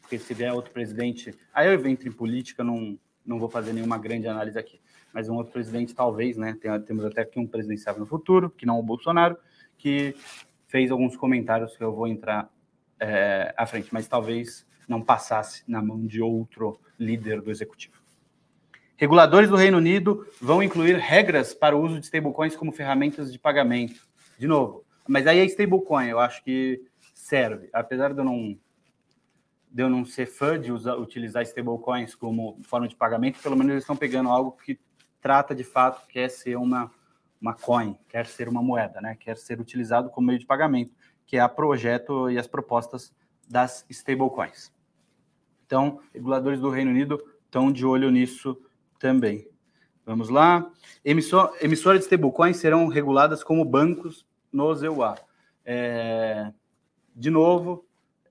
porque 0.00 0.18
se 0.18 0.32
vier 0.32 0.52
outro 0.52 0.72
presidente, 0.72 1.34
aí 1.52 1.66
eu 1.66 1.86
entro 1.86 2.08
em 2.08 2.12
política, 2.12 2.64
não, 2.64 2.98
não 3.26 3.38
vou 3.38 3.48
fazer 3.48 3.72
nenhuma 3.72 3.98
grande 3.98 4.28
análise 4.28 4.58
aqui. 4.58 4.80
Mas 5.12 5.28
um 5.28 5.34
outro 5.34 5.52
presidente, 5.52 5.94
talvez, 5.94 6.36
né? 6.36 6.56
Tem, 6.60 6.80
temos 6.82 7.04
até 7.04 7.22
aqui 7.22 7.38
um 7.38 7.46
presidenciável 7.46 8.00
no 8.00 8.06
futuro, 8.06 8.50
que 8.50 8.66
não 8.66 8.78
o 8.78 8.82
Bolsonaro, 8.82 9.36
que 9.76 10.14
fez 10.68 10.90
alguns 10.90 11.16
comentários 11.16 11.76
que 11.76 11.82
eu 11.82 11.94
vou 11.94 12.06
entrar 12.06 12.50
é, 13.00 13.54
à 13.56 13.66
frente, 13.66 13.88
mas 13.92 14.06
talvez 14.06 14.66
não 14.88 15.02
passasse 15.02 15.62
na 15.66 15.82
mão 15.82 16.06
de 16.06 16.22
outro 16.22 16.78
líder 16.98 17.40
do 17.40 17.50
executivo. 17.50 17.96
Reguladores 18.96 19.50
do 19.50 19.56
Reino 19.56 19.76
Unido 19.76 20.26
vão 20.40 20.62
incluir 20.62 20.96
regras 20.96 21.52
para 21.52 21.76
o 21.76 21.82
uso 21.82 22.00
de 22.00 22.06
stablecoins 22.06 22.56
como 22.56 22.72
ferramentas 22.72 23.30
de 23.30 23.38
pagamento. 23.38 24.06
De 24.38 24.46
novo, 24.46 24.84
mas 25.06 25.26
aí 25.26 25.38
é 25.38 25.44
stablecoin, 25.44 26.08
eu 26.08 26.18
acho 26.18 26.42
que 26.42 26.82
serve. 27.14 27.68
Apesar 27.72 28.12
de 28.12 28.20
eu 28.20 28.24
não, 28.24 28.58
de 29.76 29.82
eu 29.82 29.90
não 29.90 30.06
ser 30.06 30.24
fã 30.24 30.58
de 30.58 30.72
usar, 30.72 30.96
utilizar 30.96 31.42
stablecoins 31.42 32.14
como 32.14 32.58
forma 32.62 32.88
de 32.88 32.96
pagamento, 32.96 33.42
pelo 33.42 33.54
menos 33.54 33.72
eles 33.72 33.82
estão 33.82 33.94
pegando 33.94 34.30
algo 34.30 34.52
que 34.52 34.80
trata 35.20 35.54
de 35.54 35.64
fato, 35.64 36.06
quer 36.08 36.30
ser 36.30 36.56
uma, 36.56 36.90
uma 37.38 37.52
coin, 37.52 37.94
quer 38.08 38.24
ser 38.24 38.48
uma 38.48 38.62
moeda, 38.62 39.02
né? 39.02 39.18
quer 39.20 39.36
ser 39.36 39.60
utilizado 39.60 40.08
como 40.08 40.28
meio 40.28 40.38
de 40.38 40.46
pagamento, 40.46 40.94
que 41.26 41.36
é 41.36 41.40
a 41.40 41.48
projeto 41.48 42.30
e 42.30 42.38
as 42.38 42.46
propostas 42.46 43.14
das 43.46 43.84
stablecoins. 43.90 44.72
Então, 45.66 46.00
reguladores 46.14 46.58
do 46.58 46.70
Reino 46.70 46.90
Unido 46.90 47.22
estão 47.44 47.70
de 47.70 47.84
olho 47.84 48.10
nisso 48.10 48.58
também. 48.98 49.46
Vamos 50.06 50.30
lá. 50.30 50.72
Emissor, 51.04 51.54
emissoras 51.60 51.98
de 51.98 52.06
stablecoins 52.06 52.56
serão 52.56 52.88
reguladas 52.88 53.44
como 53.44 53.62
bancos 53.62 54.26
nos 54.50 54.82
EUA. 54.82 55.16
É, 55.66 56.50
de 57.14 57.28
novo, 57.28 57.86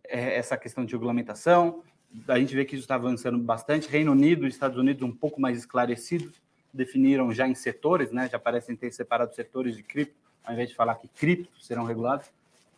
é, 0.09 0.38
essa 0.38 0.57
questão 0.57 0.85
de 0.85 0.93
regulamentação, 0.93 1.83
a 2.27 2.39
gente 2.39 2.55
vê 2.55 2.63
que 2.65 2.75
isso 2.75 2.83
está 2.83 2.95
avançando 2.95 3.38
bastante. 3.38 3.89
Reino 3.89 4.12
Unido 4.12 4.45
e 4.45 4.50
Estados 4.50 4.77
Unidos 4.77 5.03
um 5.03 5.12
pouco 5.12 5.39
mais 5.39 5.57
esclarecidos, 5.57 6.41
definiram 6.74 7.31
já 7.31 7.47
em 7.47 7.55
setores, 7.55 8.12
né? 8.12 8.29
já 8.29 8.39
parecem 8.39 8.75
ter 8.75 8.91
separado 8.91 9.33
setores 9.33 9.75
de 9.75 9.83
cripto, 9.83 10.15
ao 10.43 10.53
invés 10.53 10.69
de 10.69 10.75
falar 10.75 10.95
que 10.95 11.07
cripto 11.07 11.62
serão 11.62 11.83
regulados, 11.83 12.27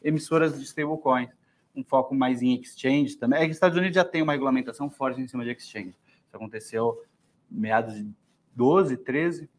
emissoras 0.03 0.57
de 0.57 0.63
stablecoins, 0.63 1.29
um 1.75 1.83
foco 1.83 2.15
mais 2.15 2.41
em 2.41 2.59
exchange 2.59 3.15
também. 3.15 3.39
É 3.39 3.43
que 3.43 3.51
os 3.51 3.57
Estados 3.57 3.77
Unidos 3.77 3.95
já 3.95 4.05
tem 4.05 4.21
uma 4.21 4.33
regulamentação 4.33 4.89
forte 4.89 5.21
em 5.21 5.27
cima 5.27 5.43
de 5.43 5.51
exchange. 5.51 5.89
Isso 5.89 6.35
aconteceu 6.35 7.03
meados 7.49 7.93
de 7.95 8.07
12, 8.55 8.97
13, 8.97 9.49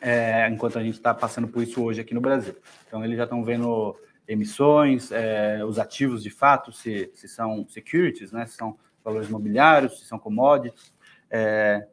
é, 0.00 0.48
enquanto 0.48 0.78
a 0.78 0.82
gente 0.82 0.94
está 0.94 1.14
passando 1.14 1.46
por 1.48 1.62
isso 1.62 1.82
hoje 1.82 2.00
aqui 2.00 2.14
no 2.14 2.20
Brasil. 2.20 2.56
Então, 2.86 3.04
eles 3.04 3.16
já 3.16 3.24
estão 3.24 3.44
vendo 3.44 3.96
emissões, 4.28 5.10
é, 5.12 5.64
os 5.64 5.78
ativos 5.78 6.22
de 6.22 6.30
fato, 6.30 6.72
se, 6.72 7.10
se 7.14 7.28
são 7.28 7.66
securities, 7.68 8.32
né, 8.32 8.46
se 8.46 8.56
são 8.56 8.78
valores 9.04 9.28
imobiliários, 9.28 10.00
se 10.00 10.06
são 10.06 10.18
commodities. 10.18 10.92
É, 11.30 11.86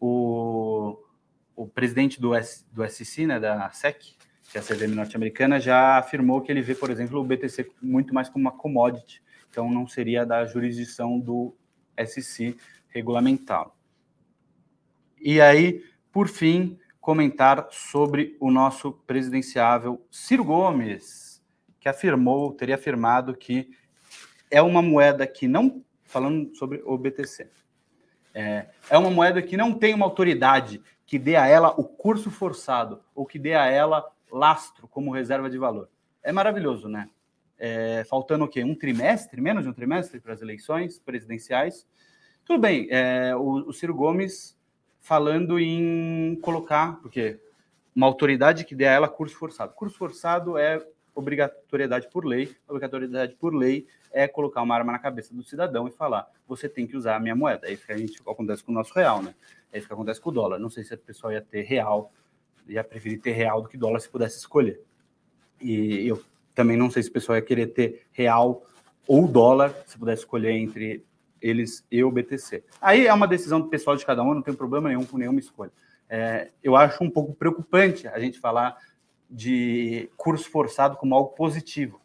o, 0.00 0.98
o 1.54 1.66
presidente 1.66 2.20
do, 2.20 2.34
S, 2.34 2.64
do 2.72 2.82
né, 3.26 3.40
da 3.40 3.70
SEC, 3.70 4.16
que 4.50 4.58
é 4.58 4.60
a 4.60 4.64
CVM 4.64 4.94
norte-americana, 4.94 5.60
já 5.60 5.98
afirmou 5.98 6.40
que 6.40 6.50
ele 6.50 6.62
vê, 6.62 6.74
por 6.74 6.90
exemplo, 6.90 7.20
o 7.20 7.24
BTC 7.24 7.70
muito 7.82 8.14
mais 8.14 8.28
como 8.28 8.44
uma 8.44 8.52
commodity, 8.52 9.22
então 9.50 9.70
não 9.70 9.86
seria 9.86 10.24
da 10.24 10.44
jurisdição 10.46 11.18
do 11.18 11.54
SEC 12.06 12.56
regulamentá-lo. 12.88 13.72
E 15.20 15.40
aí, 15.40 15.82
por 16.12 16.28
fim, 16.28 16.78
comentar 17.00 17.68
sobre 17.70 18.36
o 18.40 18.50
nosso 18.50 18.92
presidenciável 19.06 20.06
Ciro 20.10 20.44
Gomes, 20.44 21.23
que 21.84 21.88
afirmou, 21.90 22.50
teria 22.54 22.76
afirmado 22.76 23.36
que 23.36 23.68
é 24.50 24.62
uma 24.62 24.80
moeda 24.80 25.26
que 25.26 25.46
não, 25.46 25.84
falando 26.02 26.56
sobre 26.56 26.80
o 26.82 26.96
BTC, 26.96 27.46
é, 28.32 28.68
é 28.88 28.96
uma 28.96 29.10
moeda 29.10 29.42
que 29.42 29.54
não 29.54 29.74
tem 29.74 29.92
uma 29.92 30.06
autoridade 30.06 30.80
que 31.04 31.18
dê 31.18 31.36
a 31.36 31.46
ela 31.46 31.78
o 31.78 31.84
curso 31.84 32.30
forçado 32.30 33.02
ou 33.14 33.26
que 33.26 33.38
dê 33.38 33.54
a 33.54 33.66
ela 33.66 34.10
lastro 34.32 34.88
como 34.88 35.12
reserva 35.12 35.50
de 35.50 35.58
valor. 35.58 35.90
É 36.22 36.32
maravilhoso, 36.32 36.88
né? 36.88 37.10
É, 37.58 38.02
faltando 38.08 38.46
o 38.46 38.48
quê? 38.48 38.64
Um 38.64 38.74
trimestre, 38.74 39.38
menos 39.38 39.64
de 39.64 39.68
um 39.68 39.74
trimestre 39.74 40.20
para 40.20 40.32
as 40.32 40.40
eleições 40.40 40.98
presidenciais. 40.98 41.86
Tudo 42.46 42.60
bem, 42.60 42.88
é, 42.90 43.36
o, 43.36 43.68
o 43.68 43.72
Ciro 43.74 43.94
Gomes 43.94 44.58
falando 45.00 45.58
em 45.60 46.34
colocar, 46.40 46.98
porque 47.02 47.38
uma 47.94 48.06
autoridade 48.06 48.64
que 48.64 48.74
dê 48.74 48.86
a 48.86 48.92
ela 48.92 49.06
curso 49.06 49.36
forçado. 49.36 49.74
Curso 49.74 49.98
forçado 49.98 50.56
é 50.56 50.82
obrigatoriedade 51.14 52.08
por 52.10 52.24
lei. 52.24 52.54
Obrigatoriedade 52.66 53.34
por 53.36 53.54
lei 53.54 53.86
é 54.12 54.26
colocar 54.26 54.62
uma 54.62 54.74
arma 54.74 54.92
na 54.92 54.98
cabeça 54.98 55.34
do 55.34 55.42
cidadão 55.42 55.86
e 55.86 55.90
falar: 55.90 56.26
você 56.46 56.68
tem 56.68 56.86
que 56.86 56.96
usar 56.96 57.16
a 57.16 57.20
minha 57.20 57.34
moeda. 57.34 57.68
É 57.68 57.72
isso 57.72 57.86
que 57.86 57.92
a 57.92 57.96
gente 57.96 58.20
acontece 58.26 58.64
com 58.64 58.72
o 58.72 58.74
nosso 58.74 58.94
real, 58.94 59.22
né? 59.22 59.34
É 59.72 59.78
isso 59.78 59.86
que 59.86 59.92
acontece 59.92 60.20
com 60.20 60.30
o 60.30 60.32
dólar. 60.32 60.58
Não 60.58 60.70
sei 60.70 60.84
se 60.84 60.94
a 60.94 60.98
pessoa 60.98 61.32
ia 61.32 61.42
ter 61.42 61.62
real, 61.62 62.12
ia 62.68 62.82
preferir 62.82 63.20
ter 63.20 63.32
real 63.32 63.62
do 63.62 63.68
que 63.68 63.76
dólar 63.76 64.00
se 64.00 64.08
pudesse 64.08 64.38
escolher. 64.38 64.80
E 65.60 66.06
eu 66.06 66.22
também 66.54 66.76
não 66.76 66.90
sei 66.90 67.02
se 67.02 67.10
o 67.10 67.12
pessoal 67.12 67.36
ia 67.36 67.42
querer 67.42 67.68
ter 67.68 68.06
real 68.12 68.64
ou 69.06 69.26
dólar 69.28 69.74
se 69.86 69.98
pudesse 69.98 70.22
escolher 70.22 70.52
entre 70.52 71.04
eles 71.40 71.84
e 71.90 72.02
o 72.02 72.10
BTC. 72.10 72.64
Aí 72.80 73.06
é 73.06 73.12
uma 73.12 73.28
decisão 73.28 73.68
pessoal 73.68 73.96
de 73.96 74.06
cada 74.06 74.22
um, 74.22 74.32
não 74.32 74.42
tem 74.42 74.54
problema 74.54 74.88
nenhum 74.88 75.04
com 75.04 75.18
nenhuma 75.18 75.40
escolha. 75.40 75.72
É, 76.08 76.50
eu 76.62 76.76
acho 76.76 77.02
um 77.02 77.10
pouco 77.10 77.34
preocupante 77.34 78.06
a 78.08 78.18
gente 78.18 78.38
falar 78.38 78.76
de 79.34 80.08
curso 80.16 80.48
forçado 80.48 80.96
como 80.96 81.12
algo 81.12 81.30
positivo. 81.30 82.00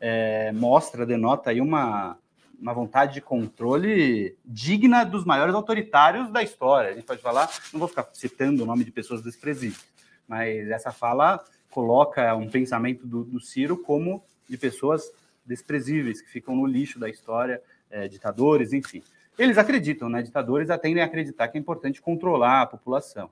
É, 0.00 0.50
mostra, 0.52 1.04
denota 1.04 1.50
aí 1.50 1.60
uma, 1.60 2.18
uma 2.58 2.72
vontade 2.72 3.12
de 3.12 3.20
controle 3.20 4.36
digna 4.42 5.04
dos 5.04 5.24
maiores 5.26 5.54
autoritários 5.54 6.30
da 6.32 6.42
história. 6.42 6.90
A 6.90 6.94
gente 6.94 7.04
pode 7.04 7.20
falar, 7.20 7.50
não 7.72 7.78
vou 7.78 7.88
ficar 7.88 8.08
citando 8.14 8.62
o 8.62 8.66
nome 8.66 8.84
de 8.84 8.90
pessoas 8.90 9.22
desprezíveis, 9.22 9.86
mas 10.26 10.70
essa 10.70 10.90
fala 10.90 11.44
coloca 11.70 12.34
um 12.34 12.48
pensamento 12.48 13.06
do, 13.06 13.22
do 13.22 13.38
Ciro 13.38 13.76
como 13.76 14.24
de 14.48 14.56
pessoas 14.56 15.12
desprezíveis, 15.44 16.22
que 16.22 16.30
ficam 16.30 16.56
no 16.56 16.64
lixo 16.64 16.98
da 16.98 17.08
história 17.08 17.60
é, 17.90 18.08
ditadores, 18.08 18.72
enfim. 18.72 19.02
Eles 19.38 19.58
acreditam, 19.58 20.08
né? 20.08 20.22
Ditadores 20.22 20.68
tendem 20.80 21.02
a 21.02 21.06
acreditar 21.06 21.48
que 21.48 21.58
é 21.58 21.60
importante 21.60 22.00
controlar 22.00 22.62
a 22.62 22.66
população. 22.66 23.30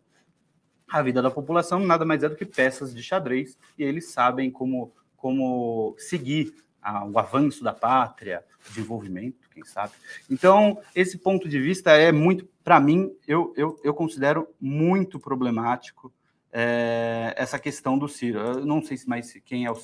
A 0.91 1.03
vida 1.03 1.23
da 1.23 1.31
população 1.31 1.81
nada 1.81 2.05
mais 2.05 2.23
é 2.23 2.29
do 2.29 2.37
que 2.37 2.45
peças 2.45 2.95
de 2.95 3.03
xadrez 3.03 3.59
e 3.79 3.83
eles 3.83 4.11
sabem 4.11 4.51
como, 4.51 4.93
como 5.17 5.95
seguir 5.99 6.55
a, 6.83 7.05
o 7.05 7.19
avanço 7.19 7.63
da 7.63 7.73
pátria, 7.73 8.45
o 8.67 8.69
desenvolvimento, 8.69 9.49
quem 9.53 9.65
sabe. 9.65 9.93
Então, 10.29 10.79
esse 10.95 11.19
ponto 11.19 11.49
de 11.49 11.61
vista 11.61 11.93
é 11.93 12.11
muito, 12.11 12.49
para 12.65 12.81
mim, 12.81 13.13
eu, 13.27 13.53
eu, 13.57 13.79
eu 13.85 13.95
considero 13.95 14.49
muito 14.61 15.19
problemático 15.19 16.13
é, 16.53 17.35
essa 17.37 17.59
questão 17.59 17.99
do 17.99 18.09
Ciro. 18.09 18.39
Eu 18.39 18.67
não 18.67 18.83
sei 18.83 18.99
mais 19.07 19.33
quem 19.45 19.67
é 19.67 19.71
o. 19.71 19.79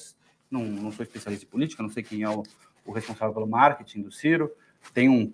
Não, 0.51 0.65
não 0.65 0.93
sou 0.93 1.03
especialista 1.03 1.45
em 1.45 1.49
política, 1.49 1.83
não 1.83 1.91
sei 1.91 2.03
quem 2.03 2.23
é 2.23 2.29
o, 2.29 2.43
o 2.85 2.93
responsável 2.93 3.35
pelo 3.35 3.47
marketing 3.47 4.03
do 4.03 4.13
Ciro 4.13 4.51
tem 4.93 5.09
um. 5.09 5.33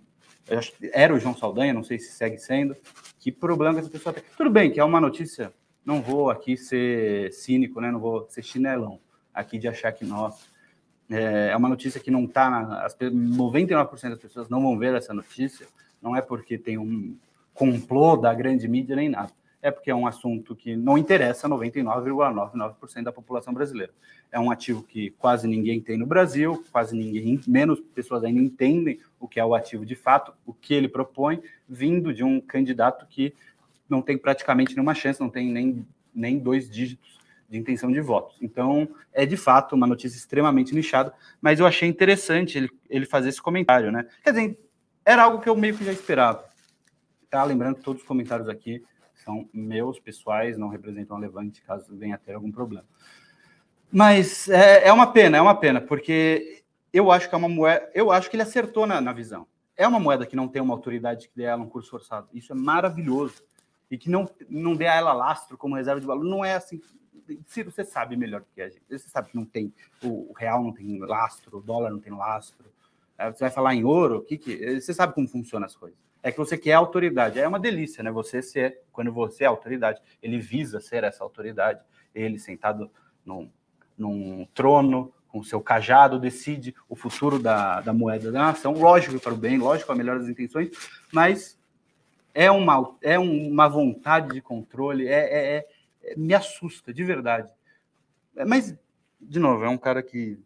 era 0.92 1.14
o 1.14 1.18
João 1.18 1.36
Saldanha, 1.36 1.72
não 1.72 1.84
sei 1.84 1.98
se 1.98 2.12
segue 2.12 2.38
sendo. 2.38 2.76
Que 3.18 3.30
problema 3.30 3.74
que 3.74 3.80
essa 3.80 3.90
pessoa 3.90 4.12
tem? 4.12 4.22
Tudo 4.36 4.50
bem, 4.50 4.70
que 4.70 4.80
é 4.80 4.84
uma 4.84 5.00
notícia. 5.00 5.52
Não 5.84 6.00
vou 6.00 6.30
aqui 6.30 6.56
ser 6.56 7.32
cínico, 7.32 7.80
né? 7.80 7.90
Não 7.90 8.00
vou 8.00 8.26
ser 8.28 8.42
chinelão 8.42 9.00
aqui 9.32 9.58
de 9.58 9.68
achar 9.68 9.92
que 9.92 10.04
nós. 10.04 10.50
É, 11.10 11.50
é 11.50 11.56
uma 11.56 11.68
notícia 11.68 12.00
que 12.00 12.10
não 12.10 12.24
está. 12.24 12.48
Na, 12.50 12.88
99% 12.88 14.10
das 14.10 14.18
pessoas 14.18 14.48
não 14.48 14.62
vão 14.62 14.78
ver 14.78 14.94
essa 14.94 15.12
notícia. 15.12 15.66
Não 16.00 16.16
é 16.16 16.20
porque 16.20 16.56
tem 16.58 16.78
um 16.78 17.16
complô 17.54 18.16
da 18.16 18.32
grande 18.32 18.66
mídia 18.66 18.96
nem 18.96 19.08
nada 19.08 19.32
é 19.62 19.70
porque 19.70 19.90
é 19.90 19.94
um 19.94 20.08
assunto 20.08 20.56
que 20.56 20.76
não 20.76 20.98
interessa 20.98 21.48
99,99% 21.48 23.04
da 23.04 23.12
população 23.12 23.54
brasileira. 23.54 23.92
É 24.30 24.40
um 24.40 24.50
ativo 24.50 24.82
que 24.82 25.10
quase 25.10 25.46
ninguém 25.46 25.80
tem 25.80 25.96
no 25.96 26.04
Brasil, 26.04 26.64
quase 26.72 26.96
ninguém, 26.96 27.40
menos 27.46 27.80
pessoas 27.94 28.24
ainda 28.24 28.40
entendem 28.40 28.98
o 29.20 29.28
que 29.28 29.38
é 29.38 29.44
o 29.44 29.54
ativo 29.54 29.86
de 29.86 29.94
fato, 29.94 30.34
o 30.44 30.52
que 30.52 30.74
ele 30.74 30.88
propõe, 30.88 31.40
vindo 31.68 32.12
de 32.12 32.24
um 32.24 32.40
candidato 32.40 33.06
que 33.06 33.32
não 33.92 34.02
tem 34.02 34.18
praticamente 34.18 34.74
nenhuma 34.74 34.94
chance, 34.94 35.20
não 35.20 35.30
tem 35.30 35.48
nem, 35.48 35.86
nem 36.12 36.38
dois 36.38 36.68
dígitos 36.68 37.20
de 37.48 37.58
intenção 37.58 37.92
de 37.92 38.00
votos. 38.00 38.38
Então, 38.40 38.88
é 39.12 39.26
de 39.26 39.36
fato 39.36 39.74
uma 39.74 39.86
notícia 39.86 40.16
extremamente 40.16 40.74
nichada, 40.74 41.12
mas 41.40 41.60
eu 41.60 41.66
achei 41.66 41.88
interessante 41.88 42.56
ele, 42.56 42.70
ele 42.88 43.04
fazer 43.04 43.28
esse 43.28 43.42
comentário, 43.42 43.92
né? 43.92 44.06
Quer 44.24 44.30
dizer, 44.30 44.58
era 45.04 45.24
algo 45.24 45.40
que 45.40 45.48
eu 45.48 45.54
meio 45.54 45.76
que 45.76 45.84
já 45.84 45.92
esperava. 45.92 46.44
Tá? 47.28 47.44
Lembrando 47.44 47.76
que 47.76 47.82
todos 47.82 48.00
os 48.02 48.08
comentários 48.08 48.48
aqui 48.48 48.82
são 49.14 49.48
meus 49.52 50.00
pessoais, 50.00 50.56
não 50.56 50.68
representam 50.68 51.16
a 51.16 51.20
Levante, 51.20 51.62
caso 51.62 51.94
venha 51.94 52.14
a 52.14 52.18
ter 52.18 52.34
algum 52.34 52.50
problema. 52.50 52.86
Mas 53.92 54.48
é, 54.48 54.88
é, 54.88 54.92
uma 54.92 55.12
pena, 55.12 55.36
é 55.36 55.40
uma 55.40 55.54
pena, 55.54 55.80
porque 55.80 56.64
eu 56.92 57.12
acho 57.12 57.28
que 57.28 57.34
é 57.34 57.38
uma 57.38 57.48
moeda, 57.48 57.90
eu 57.94 58.10
acho 58.10 58.30
que 58.30 58.36
ele 58.36 58.42
acertou 58.42 58.86
na, 58.86 59.00
na 59.00 59.12
visão. 59.12 59.46
É 59.76 59.86
uma 59.86 60.00
moeda 60.00 60.26
que 60.26 60.36
não 60.36 60.48
tem 60.48 60.62
uma 60.62 60.74
autoridade 60.74 61.28
que 61.28 61.36
dê 61.36 61.44
ela 61.44 61.62
um 61.62 61.68
curso 61.68 61.90
forçado. 61.90 62.28
Isso 62.32 62.52
é 62.52 62.54
maravilhoso. 62.54 63.42
E 63.92 63.98
que 63.98 64.08
não, 64.08 64.26
não 64.48 64.74
dê 64.74 64.86
a 64.86 64.94
ela 64.94 65.12
lastro 65.12 65.58
como 65.58 65.76
reserva 65.76 66.00
de 66.00 66.06
valor. 66.06 66.24
Não 66.24 66.42
é 66.42 66.54
assim. 66.54 66.80
Ciro, 67.44 67.70
você 67.70 67.84
sabe 67.84 68.16
melhor 68.16 68.40
do 68.40 68.46
que 68.54 68.62
a 68.62 68.70
gente. 68.70 68.80
Você 68.88 69.06
sabe 69.06 69.28
que 69.28 69.36
não 69.36 69.44
tem. 69.44 69.70
O, 70.02 70.30
o 70.30 70.32
real 70.32 70.64
não 70.64 70.72
tem 70.72 70.98
lastro, 70.98 71.58
o 71.58 71.60
dólar 71.60 71.90
não 71.90 72.00
tem 72.00 72.10
lastro. 72.10 72.64
É, 73.18 73.30
você 73.30 73.40
vai 73.44 73.50
falar 73.50 73.74
em 73.74 73.84
ouro, 73.84 74.22
que, 74.22 74.38
que, 74.38 74.80
você 74.80 74.94
sabe 74.94 75.12
como 75.12 75.28
funcionam 75.28 75.66
as 75.66 75.76
coisas. 75.76 75.98
é 76.22 76.32
que 76.32 76.38
você 76.38 76.56
quer 76.56 76.72
autoridade. 76.72 77.38
É 77.38 77.46
uma 77.46 77.60
delícia, 77.60 78.02
né? 78.02 78.10
Você 78.10 78.40
ser, 78.40 78.80
quando 78.90 79.12
você 79.12 79.44
é 79.44 79.46
autoridade, 79.46 80.00
ele 80.22 80.38
visa 80.38 80.80
ser 80.80 81.04
essa 81.04 81.22
autoridade. 81.22 81.84
Ele 82.14 82.38
sentado 82.38 82.90
num, 83.26 83.50
num 83.98 84.48
trono, 84.54 85.12
com 85.28 85.42
seu 85.42 85.60
cajado, 85.60 86.18
decide 86.18 86.74
o 86.88 86.96
futuro 86.96 87.38
da, 87.38 87.82
da 87.82 87.92
moeda 87.92 88.32
da 88.32 88.38
nação. 88.38 88.72
Lógico 88.72 89.20
para 89.20 89.34
o 89.34 89.36
bem, 89.36 89.58
lógico, 89.58 89.92
a 89.92 89.94
melhor 89.94 90.18
das 90.18 90.30
intenções, 90.30 90.70
mas 91.12 91.58
é 92.34 92.50
uma, 92.50 92.96
é 93.02 93.18
uma 93.18 93.68
vontade 93.68 94.32
de 94.32 94.40
controle, 94.40 95.06
é, 95.06 95.12
é, 95.12 95.56
é, 95.56 95.68
é 96.02 96.16
me 96.16 96.34
assusta, 96.34 96.92
de 96.92 97.04
verdade. 97.04 97.52
É, 98.36 98.44
mas, 98.44 98.74
de 99.20 99.38
novo, 99.38 99.64
é 99.64 99.68
um 99.68 99.78
cara 99.78 100.02
que, 100.02 100.38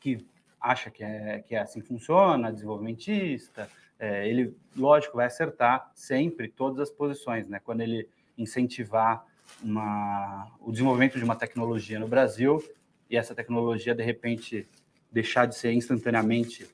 que 0.00 0.26
acha 0.60 0.90
que 0.90 1.04
é, 1.04 1.42
que 1.46 1.54
é 1.54 1.60
assim 1.60 1.80
que 1.80 1.86
funciona, 1.86 2.52
desenvolvimentista, 2.52 3.68
é, 3.98 4.26
ele, 4.28 4.56
lógico, 4.74 5.16
vai 5.16 5.26
acertar 5.26 5.90
sempre 5.94 6.48
todas 6.48 6.80
as 6.80 6.90
posições, 6.90 7.46
né? 7.48 7.60
Quando 7.62 7.82
ele 7.82 8.08
incentivar 8.36 9.24
uma, 9.62 10.50
o 10.60 10.72
desenvolvimento 10.72 11.18
de 11.18 11.24
uma 11.24 11.36
tecnologia 11.36 11.98
no 11.98 12.08
Brasil 12.08 12.62
e 13.08 13.16
essa 13.16 13.34
tecnologia, 13.34 13.94
de 13.94 14.02
repente, 14.02 14.66
deixar 15.12 15.46
de 15.46 15.54
ser 15.54 15.72
instantaneamente, 15.72 16.68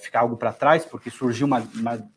ficar 0.00 0.20
algo 0.20 0.36
para 0.36 0.52
trás, 0.52 0.84
porque 0.84 1.10
surgiu 1.10 1.46
uma, 1.46 1.60
uma, 1.74 2.10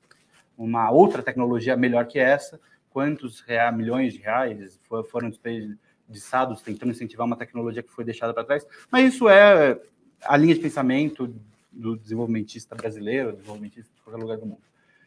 uma, 0.59 0.91
outra 0.91 1.23
tecnologia 1.23 1.77
melhor 1.77 2.05
que 2.05 2.19
essa, 2.19 2.59
quantos 2.89 3.39
reais, 3.39 3.75
milhões 3.75 4.13
de 4.13 4.19
reais 4.19 4.77
foram 5.09 5.29
desperdiçados 5.29 6.61
tentando 6.61 6.91
incentivar 6.91 7.25
uma 7.25 7.37
tecnologia 7.37 7.81
que 7.81 7.89
foi 7.89 8.03
deixada 8.03 8.33
para 8.33 8.43
trás, 8.43 8.67
mas 8.91 9.13
isso 9.13 9.29
é 9.29 9.79
a 10.23 10.35
linha 10.35 10.53
de 10.53 10.59
pensamento 10.59 11.33
do 11.71 11.95
desenvolvimentista 11.95 12.75
brasileiro, 12.75 13.31
desenvolvimentista 13.31 13.93
de 13.95 14.01
qualquer 14.01 14.21
lugar 14.21 14.37
do 14.37 14.45
mundo. 14.45 14.61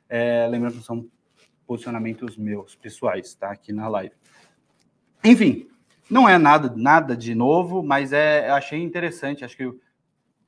É, 0.08 0.46
lembrando 0.48 0.78
que 0.78 0.84
são 0.84 1.06
posicionamentos 1.66 2.36
meus, 2.36 2.74
pessoais, 2.74 3.34
tá? 3.34 3.50
Aqui 3.50 3.72
na 3.72 3.88
live. 3.88 4.14
Enfim, 5.22 5.68
não 6.08 6.28
é 6.28 6.38
nada, 6.38 6.72
nada 6.74 7.16
de 7.16 7.34
novo, 7.34 7.82
mas 7.82 8.12
é, 8.12 8.48
achei 8.50 8.80
interessante. 8.82 9.44
Acho 9.44 9.56
que 9.56 9.70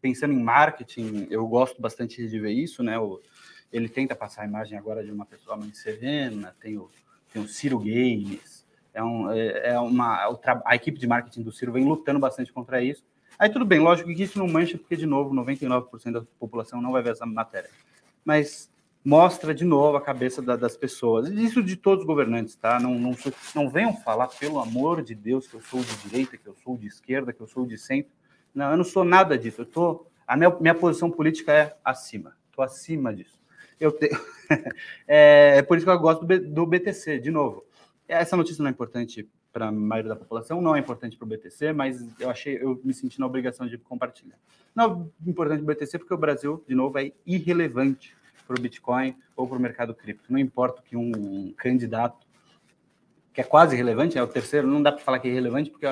pensando 0.01 0.35
em 0.35 0.43
marketing, 0.43 1.27
eu 1.31 1.47
gosto 1.47 1.81
bastante 1.81 2.27
de 2.29 2.39
ver 2.39 2.53
isso, 2.53 2.83
né? 2.83 2.99
O, 2.99 3.21
ele 3.75 3.89
tenta 3.89 4.15
passar 4.15 4.43
a 4.43 4.47
imagem 4.47 4.79
agora 4.79 5.05
de 5.05 5.11
uma 5.11 5.27
pessoa 5.27 5.57
mais 5.57 5.77
serena, 5.79 6.55
tem 6.61 6.79
o, 6.79 6.89
tem 7.33 7.43
o 7.43 7.49
Ciro 7.49 7.79
Games, 7.79 8.65
é, 8.95 9.03
um, 9.03 9.31
é, 9.33 9.71
é 9.71 9.81
uma, 9.81 10.39
a 10.65 10.77
equipe 10.77 10.97
de 10.97 11.07
marketing 11.09 11.43
do 11.43 11.51
Ciro 11.51 11.73
vem 11.73 11.85
lutando 11.85 12.21
bastante 12.21 12.53
contra 12.53 12.81
isso. 12.81 13.05
Aí 13.37 13.51
tudo 13.51 13.65
bem, 13.65 13.81
lógico 13.81 14.15
que 14.15 14.23
isso 14.23 14.39
não 14.39 14.47
mancha, 14.47 14.79
porque, 14.79 14.95
de 14.97 15.07
novo, 15.07 15.35
99% 15.35 16.13
da 16.13 16.23
população 16.39 16.81
não 16.81 16.93
vai 16.93 17.03
ver 17.03 17.11
essa 17.11 17.27
matéria. 17.27 17.69
Mas 18.25 18.71
mostra 19.05 19.53
de 19.53 19.65
novo 19.65 19.97
a 19.97 20.01
cabeça 20.01 20.41
da, 20.41 20.55
das 20.55 20.77
pessoas. 20.77 21.29
Isso 21.29 21.61
de 21.61 21.75
todos 21.75 22.05
os 22.05 22.07
governantes, 22.07 22.55
tá? 22.55 22.79
Não, 22.79 22.95
não, 22.95 23.17
não 23.55 23.69
venham 23.69 23.93
falar, 23.97 24.29
pelo 24.29 24.61
amor 24.61 25.03
de 25.03 25.17
Deus, 25.17 25.49
que 25.49 25.55
eu 25.55 25.61
sou 25.61 25.81
de 25.81 25.97
direita, 25.97 26.37
que 26.37 26.47
eu 26.47 26.55
sou 26.63 26.79
de 26.79 26.87
esquerda, 26.87 27.33
que 27.33 27.41
eu 27.41 27.49
sou 27.49 27.67
de 27.67 27.77
centro. 27.77 28.13
Não, 28.55 28.71
eu 28.71 28.77
não 28.77 28.85
sou 28.85 29.05
nada 29.05 29.37
disso. 29.37 29.63
Eu 29.63 29.67
tô, 29.67 30.07
a 30.25 30.37
minha, 30.37 30.57
minha 30.61 30.75
posição 30.75 31.11
política 31.11 31.53
é 31.53 31.77
acima. 31.85 32.37
Estou 32.49 32.65
acima 32.65 33.13
disso. 33.13 33.37
Eu 33.79 33.93
tenho, 33.93 34.19
é, 35.07 35.59
é, 35.59 35.63
por 35.63 35.77
isso 35.77 35.87
que 35.87 35.91
eu 35.93 35.99
gosto 35.99 36.25
do, 36.25 36.39
do 36.39 36.67
BTC, 36.67 37.19
de 37.19 37.31
novo. 37.31 37.65
Essa 38.07 38.37
notícia 38.37 38.63
não 38.63 38.69
é 38.69 38.73
importante 38.73 39.29
para 39.53 39.69
a 39.69 39.73
maioria 39.73 40.11
da 40.11 40.17
população, 40.17 40.61
não 40.61 40.75
é 40.75 40.81
importante 40.81 41.17
para 41.17 41.25
o 41.25 41.29
BTC, 41.29 41.73
mas 41.73 42.05
eu 42.19 42.29
achei, 42.29 42.59
eu 42.61 42.81
me 42.85 42.93
senti 42.93 43.21
na 43.21 43.27
obrigação 43.27 43.67
de 43.67 43.79
compartilhar. 43.79 44.37
Não 44.75 44.85
é 45.25 45.31
importante 45.31 45.63
para 45.63 45.73
o 45.73 45.75
BTC 45.75 45.99
porque 45.99 46.15
o 46.15 46.19
Brasil, 46.19 46.65
de 46.67 46.75
novo, 46.75 46.99
é 46.99 47.13
irrelevante 47.25 48.15
para 48.47 48.59
o 48.59 48.61
Bitcoin 48.61 49.17
ou 49.37 49.47
para 49.47 49.57
o 49.57 49.61
mercado 49.61 49.95
cripto. 49.95 50.33
Não 50.33 50.39
importa 50.39 50.83
que 50.83 50.97
um 50.97 51.53
candidato 51.57 52.27
que 53.35 53.41
é 53.41 53.45
quase 53.45 53.75
relevante, 53.75 54.17
é 54.17 54.23
o 54.23 54.29
terceiro, 54.29 54.67
não 54.69 54.81
dá 54.81 54.93
para 54.93 55.03
falar 55.03 55.19
que 55.19 55.27
é 55.27 55.31
irrelevante, 55.33 55.69
porque, 55.69 55.87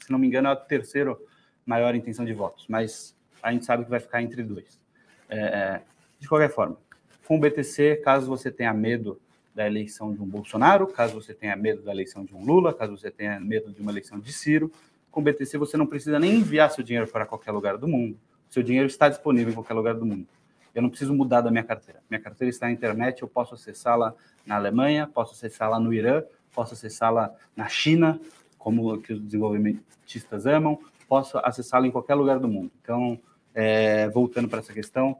se 0.00 0.10
não 0.12 0.18
me 0.18 0.28
engano, 0.28 0.48
é 0.48 0.52
o 0.52 0.56
terceiro 0.56 1.20
maior 1.66 1.92
intenção 1.96 2.24
de 2.24 2.32
votos, 2.32 2.66
mas 2.68 3.16
a 3.42 3.52
gente 3.52 3.64
sabe 3.64 3.84
que 3.84 3.90
vai 3.90 3.98
ficar 3.98 4.22
entre 4.22 4.44
dois. 4.44 4.80
É, 5.28 5.38
é 5.38 5.82
de 6.20 6.28
qualquer 6.28 6.50
forma, 6.50 6.78
com 7.26 7.36
o 7.36 7.40
BTC, 7.40 8.00
caso 8.04 8.26
você 8.26 8.50
tenha 8.50 8.72
medo 8.72 9.20
da 9.54 9.66
eleição 9.66 10.12
de 10.12 10.20
um 10.20 10.26
Bolsonaro, 10.26 10.86
caso 10.86 11.14
você 11.14 11.32
tenha 11.32 11.54
medo 11.56 11.82
da 11.82 11.92
eleição 11.92 12.24
de 12.24 12.34
um 12.34 12.44
Lula, 12.44 12.74
caso 12.74 12.96
você 12.96 13.10
tenha 13.10 13.38
medo 13.38 13.72
de 13.72 13.80
uma 13.80 13.90
eleição 13.90 14.18
de 14.18 14.32
Ciro, 14.32 14.70
com 15.10 15.22
BTC 15.22 15.56
você 15.56 15.76
não 15.76 15.86
precisa 15.86 16.18
nem 16.18 16.36
enviar 16.36 16.70
seu 16.70 16.82
dinheiro 16.82 17.08
para 17.08 17.24
qualquer 17.24 17.52
lugar 17.52 17.78
do 17.78 17.86
mundo. 17.86 18.18
Seu 18.50 18.62
dinheiro 18.62 18.86
está 18.86 19.08
disponível 19.08 19.52
em 19.52 19.54
qualquer 19.54 19.74
lugar 19.74 19.94
do 19.94 20.04
mundo. 20.04 20.26
Eu 20.74 20.82
não 20.82 20.90
preciso 20.90 21.14
mudar 21.14 21.40
da 21.40 21.52
minha 21.52 21.62
carteira. 21.62 22.02
Minha 22.10 22.20
carteira 22.20 22.50
está 22.50 22.66
na 22.66 22.72
internet, 22.72 23.22
eu 23.22 23.28
posso 23.28 23.54
acessá-la 23.54 24.12
na 24.44 24.56
Alemanha, 24.56 25.06
posso 25.06 25.32
acessá-la 25.34 25.78
no 25.78 25.94
Irã, 25.94 26.22
posso 26.52 26.74
acessá-la 26.74 27.32
na 27.56 27.68
China, 27.68 28.20
como 28.58 28.98
que 29.00 29.12
os 29.12 29.20
desenvolvimentistas 29.20 30.46
amam, 30.46 30.80
posso 31.08 31.38
acessá-la 31.38 31.86
em 31.86 31.92
qualquer 31.92 32.14
lugar 32.14 32.40
do 32.40 32.48
mundo. 32.48 32.72
Então, 32.82 33.20
é, 33.54 34.08
voltando 34.08 34.48
para 34.48 34.58
essa 34.58 34.72
questão, 34.72 35.16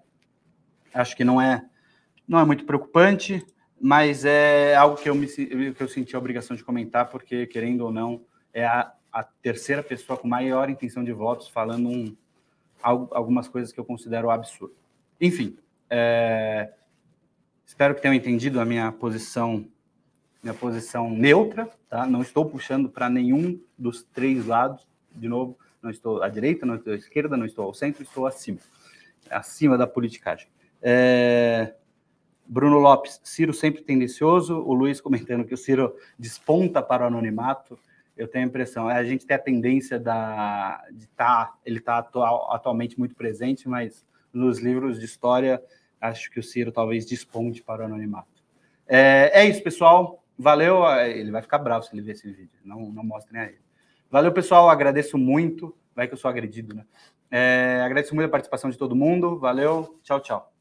acho 0.93 1.17
que 1.17 1.23
não 1.23 1.41
é 1.41 1.65
não 2.27 2.39
é 2.39 2.45
muito 2.45 2.65
preocupante 2.65 3.45
mas 3.87 4.25
é 4.25 4.75
algo 4.75 4.97
que 4.97 5.11
eu, 5.11 5.15
me, 5.15 5.27
que 5.27 5.77
eu 5.79 5.89
senti 5.89 6.17
a 6.17 6.19
obrigação 6.19 6.57
de 6.57 6.65
comentar, 6.65 7.11
porque, 7.11 7.47
querendo 7.47 7.83
ou 7.83 7.93
não, 7.93 8.23
é 8.51 8.65
a, 8.65 8.91
a 9.13 9.23
terceira 9.23 9.83
pessoa 9.83 10.19
com 10.19 10.27
maior 10.27 10.71
intenção 10.71 11.05
de 11.05 11.13
votos 11.13 11.49
falando 11.49 11.91
um, 11.91 12.17
algumas 12.83 13.47
coisas 13.47 13.73
que 13.73 13.79
eu 13.79 13.85
considero 13.85 14.31
absurdo. 14.31 14.75
Enfim, 15.21 15.59
é, 15.91 16.73
espero 17.67 17.95
que 17.95 18.01
tenham 18.01 18.15
entendido 18.15 18.59
a 18.59 18.65
minha 18.65 18.91
posição 18.91 19.67
minha 20.43 20.55
posição 20.55 21.11
neutra, 21.11 21.69
tá? 21.89 22.07
Não 22.07 22.23
estou 22.23 22.45
puxando 22.45 22.89
para 22.89 23.11
nenhum 23.11 23.61
dos 23.79 24.03
três 24.03 24.47
lados, 24.47 24.87
de 25.15 25.29
novo, 25.29 25.59
não 25.83 25.91
estou 25.91 26.23
à 26.23 26.29
direita, 26.31 26.65
não 26.65 26.77
estou 26.77 26.95
à 26.95 26.97
esquerda, 26.97 27.37
não 27.37 27.45
estou 27.45 27.67
ao 27.67 27.75
centro, 27.75 28.03
estou 28.03 28.27
acima, 28.27 28.61
acima 29.31 29.77
da 29.77 29.87
politicagem. 29.87 30.49
É, 30.83 31.75
Bruno 32.47 32.79
Lopes, 32.79 33.21
Ciro 33.25 33.53
sempre 33.53 33.83
tendencioso. 33.83 34.59
O 34.59 34.75
Luiz 34.75 35.01
comentando 35.01 35.45
que 35.45 35.55
o 35.55 35.59
Ciro 35.59 35.95
desponta 36.19 36.83
para 36.83 37.05
o 37.05 37.07
anonimato. 37.07 37.79
Eu 38.17 38.29
tenho 38.29 38.45
a 38.45 38.49
impressão, 38.49 38.89
a 38.89 39.03
gente 39.03 39.27
tem 39.27 39.35
a 39.35 39.41
tendência 39.41 39.99
da, 39.99 40.85
de 40.93 41.05
estar, 41.05 41.47
tá, 41.47 41.55
ele 41.67 41.79
está 41.79 41.99
atual, 41.99 42.53
atualmente 42.53 42.97
muito 42.99 43.17
presente, 43.17 43.69
mas 43.69 44.07
nos 44.33 44.61
livros 44.61 45.01
de 45.01 45.05
história, 45.05 45.61
acho 46.01 46.31
que 46.31 46.39
o 46.39 46.43
Ciro 46.43 46.71
talvez 46.71 47.05
desponte 47.05 47.63
para 47.63 47.83
o 47.83 47.87
anonimato. 47.87 48.45
É, 48.87 49.31
é 49.35 49.45
isso, 49.47 49.63
pessoal. 49.63 50.23
Valeu. 50.39 50.85
Ele 51.01 51.31
vai 51.31 51.43
ficar 51.43 51.59
bravo 51.59 51.85
se 51.85 51.95
ele 51.95 52.03
ver 52.03 52.13
esse 52.13 52.31
vídeo. 52.31 52.59
Não, 52.65 52.91
não 52.91 53.05
mostrem 53.05 53.41
a 53.41 53.45
ele. 53.47 53.61
Valeu, 54.11 54.33
pessoal. 54.33 54.69
Agradeço 54.69 55.17
muito. 55.17 55.75
Vai 55.95 56.07
que 56.07 56.15
eu 56.15 56.19
sou 56.19 56.29
agredido, 56.29 56.75
né? 56.75 56.85
É, 57.31 57.81
agradeço 57.85 58.15
muito 58.15 58.27
a 58.27 58.31
participação 58.31 58.71
de 58.71 58.79
todo 58.79 58.95
mundo. 58.95 59.39
Valeu. 59.39 59.99
Tchau, 60.03 60.21
tchau. 60.21 60.54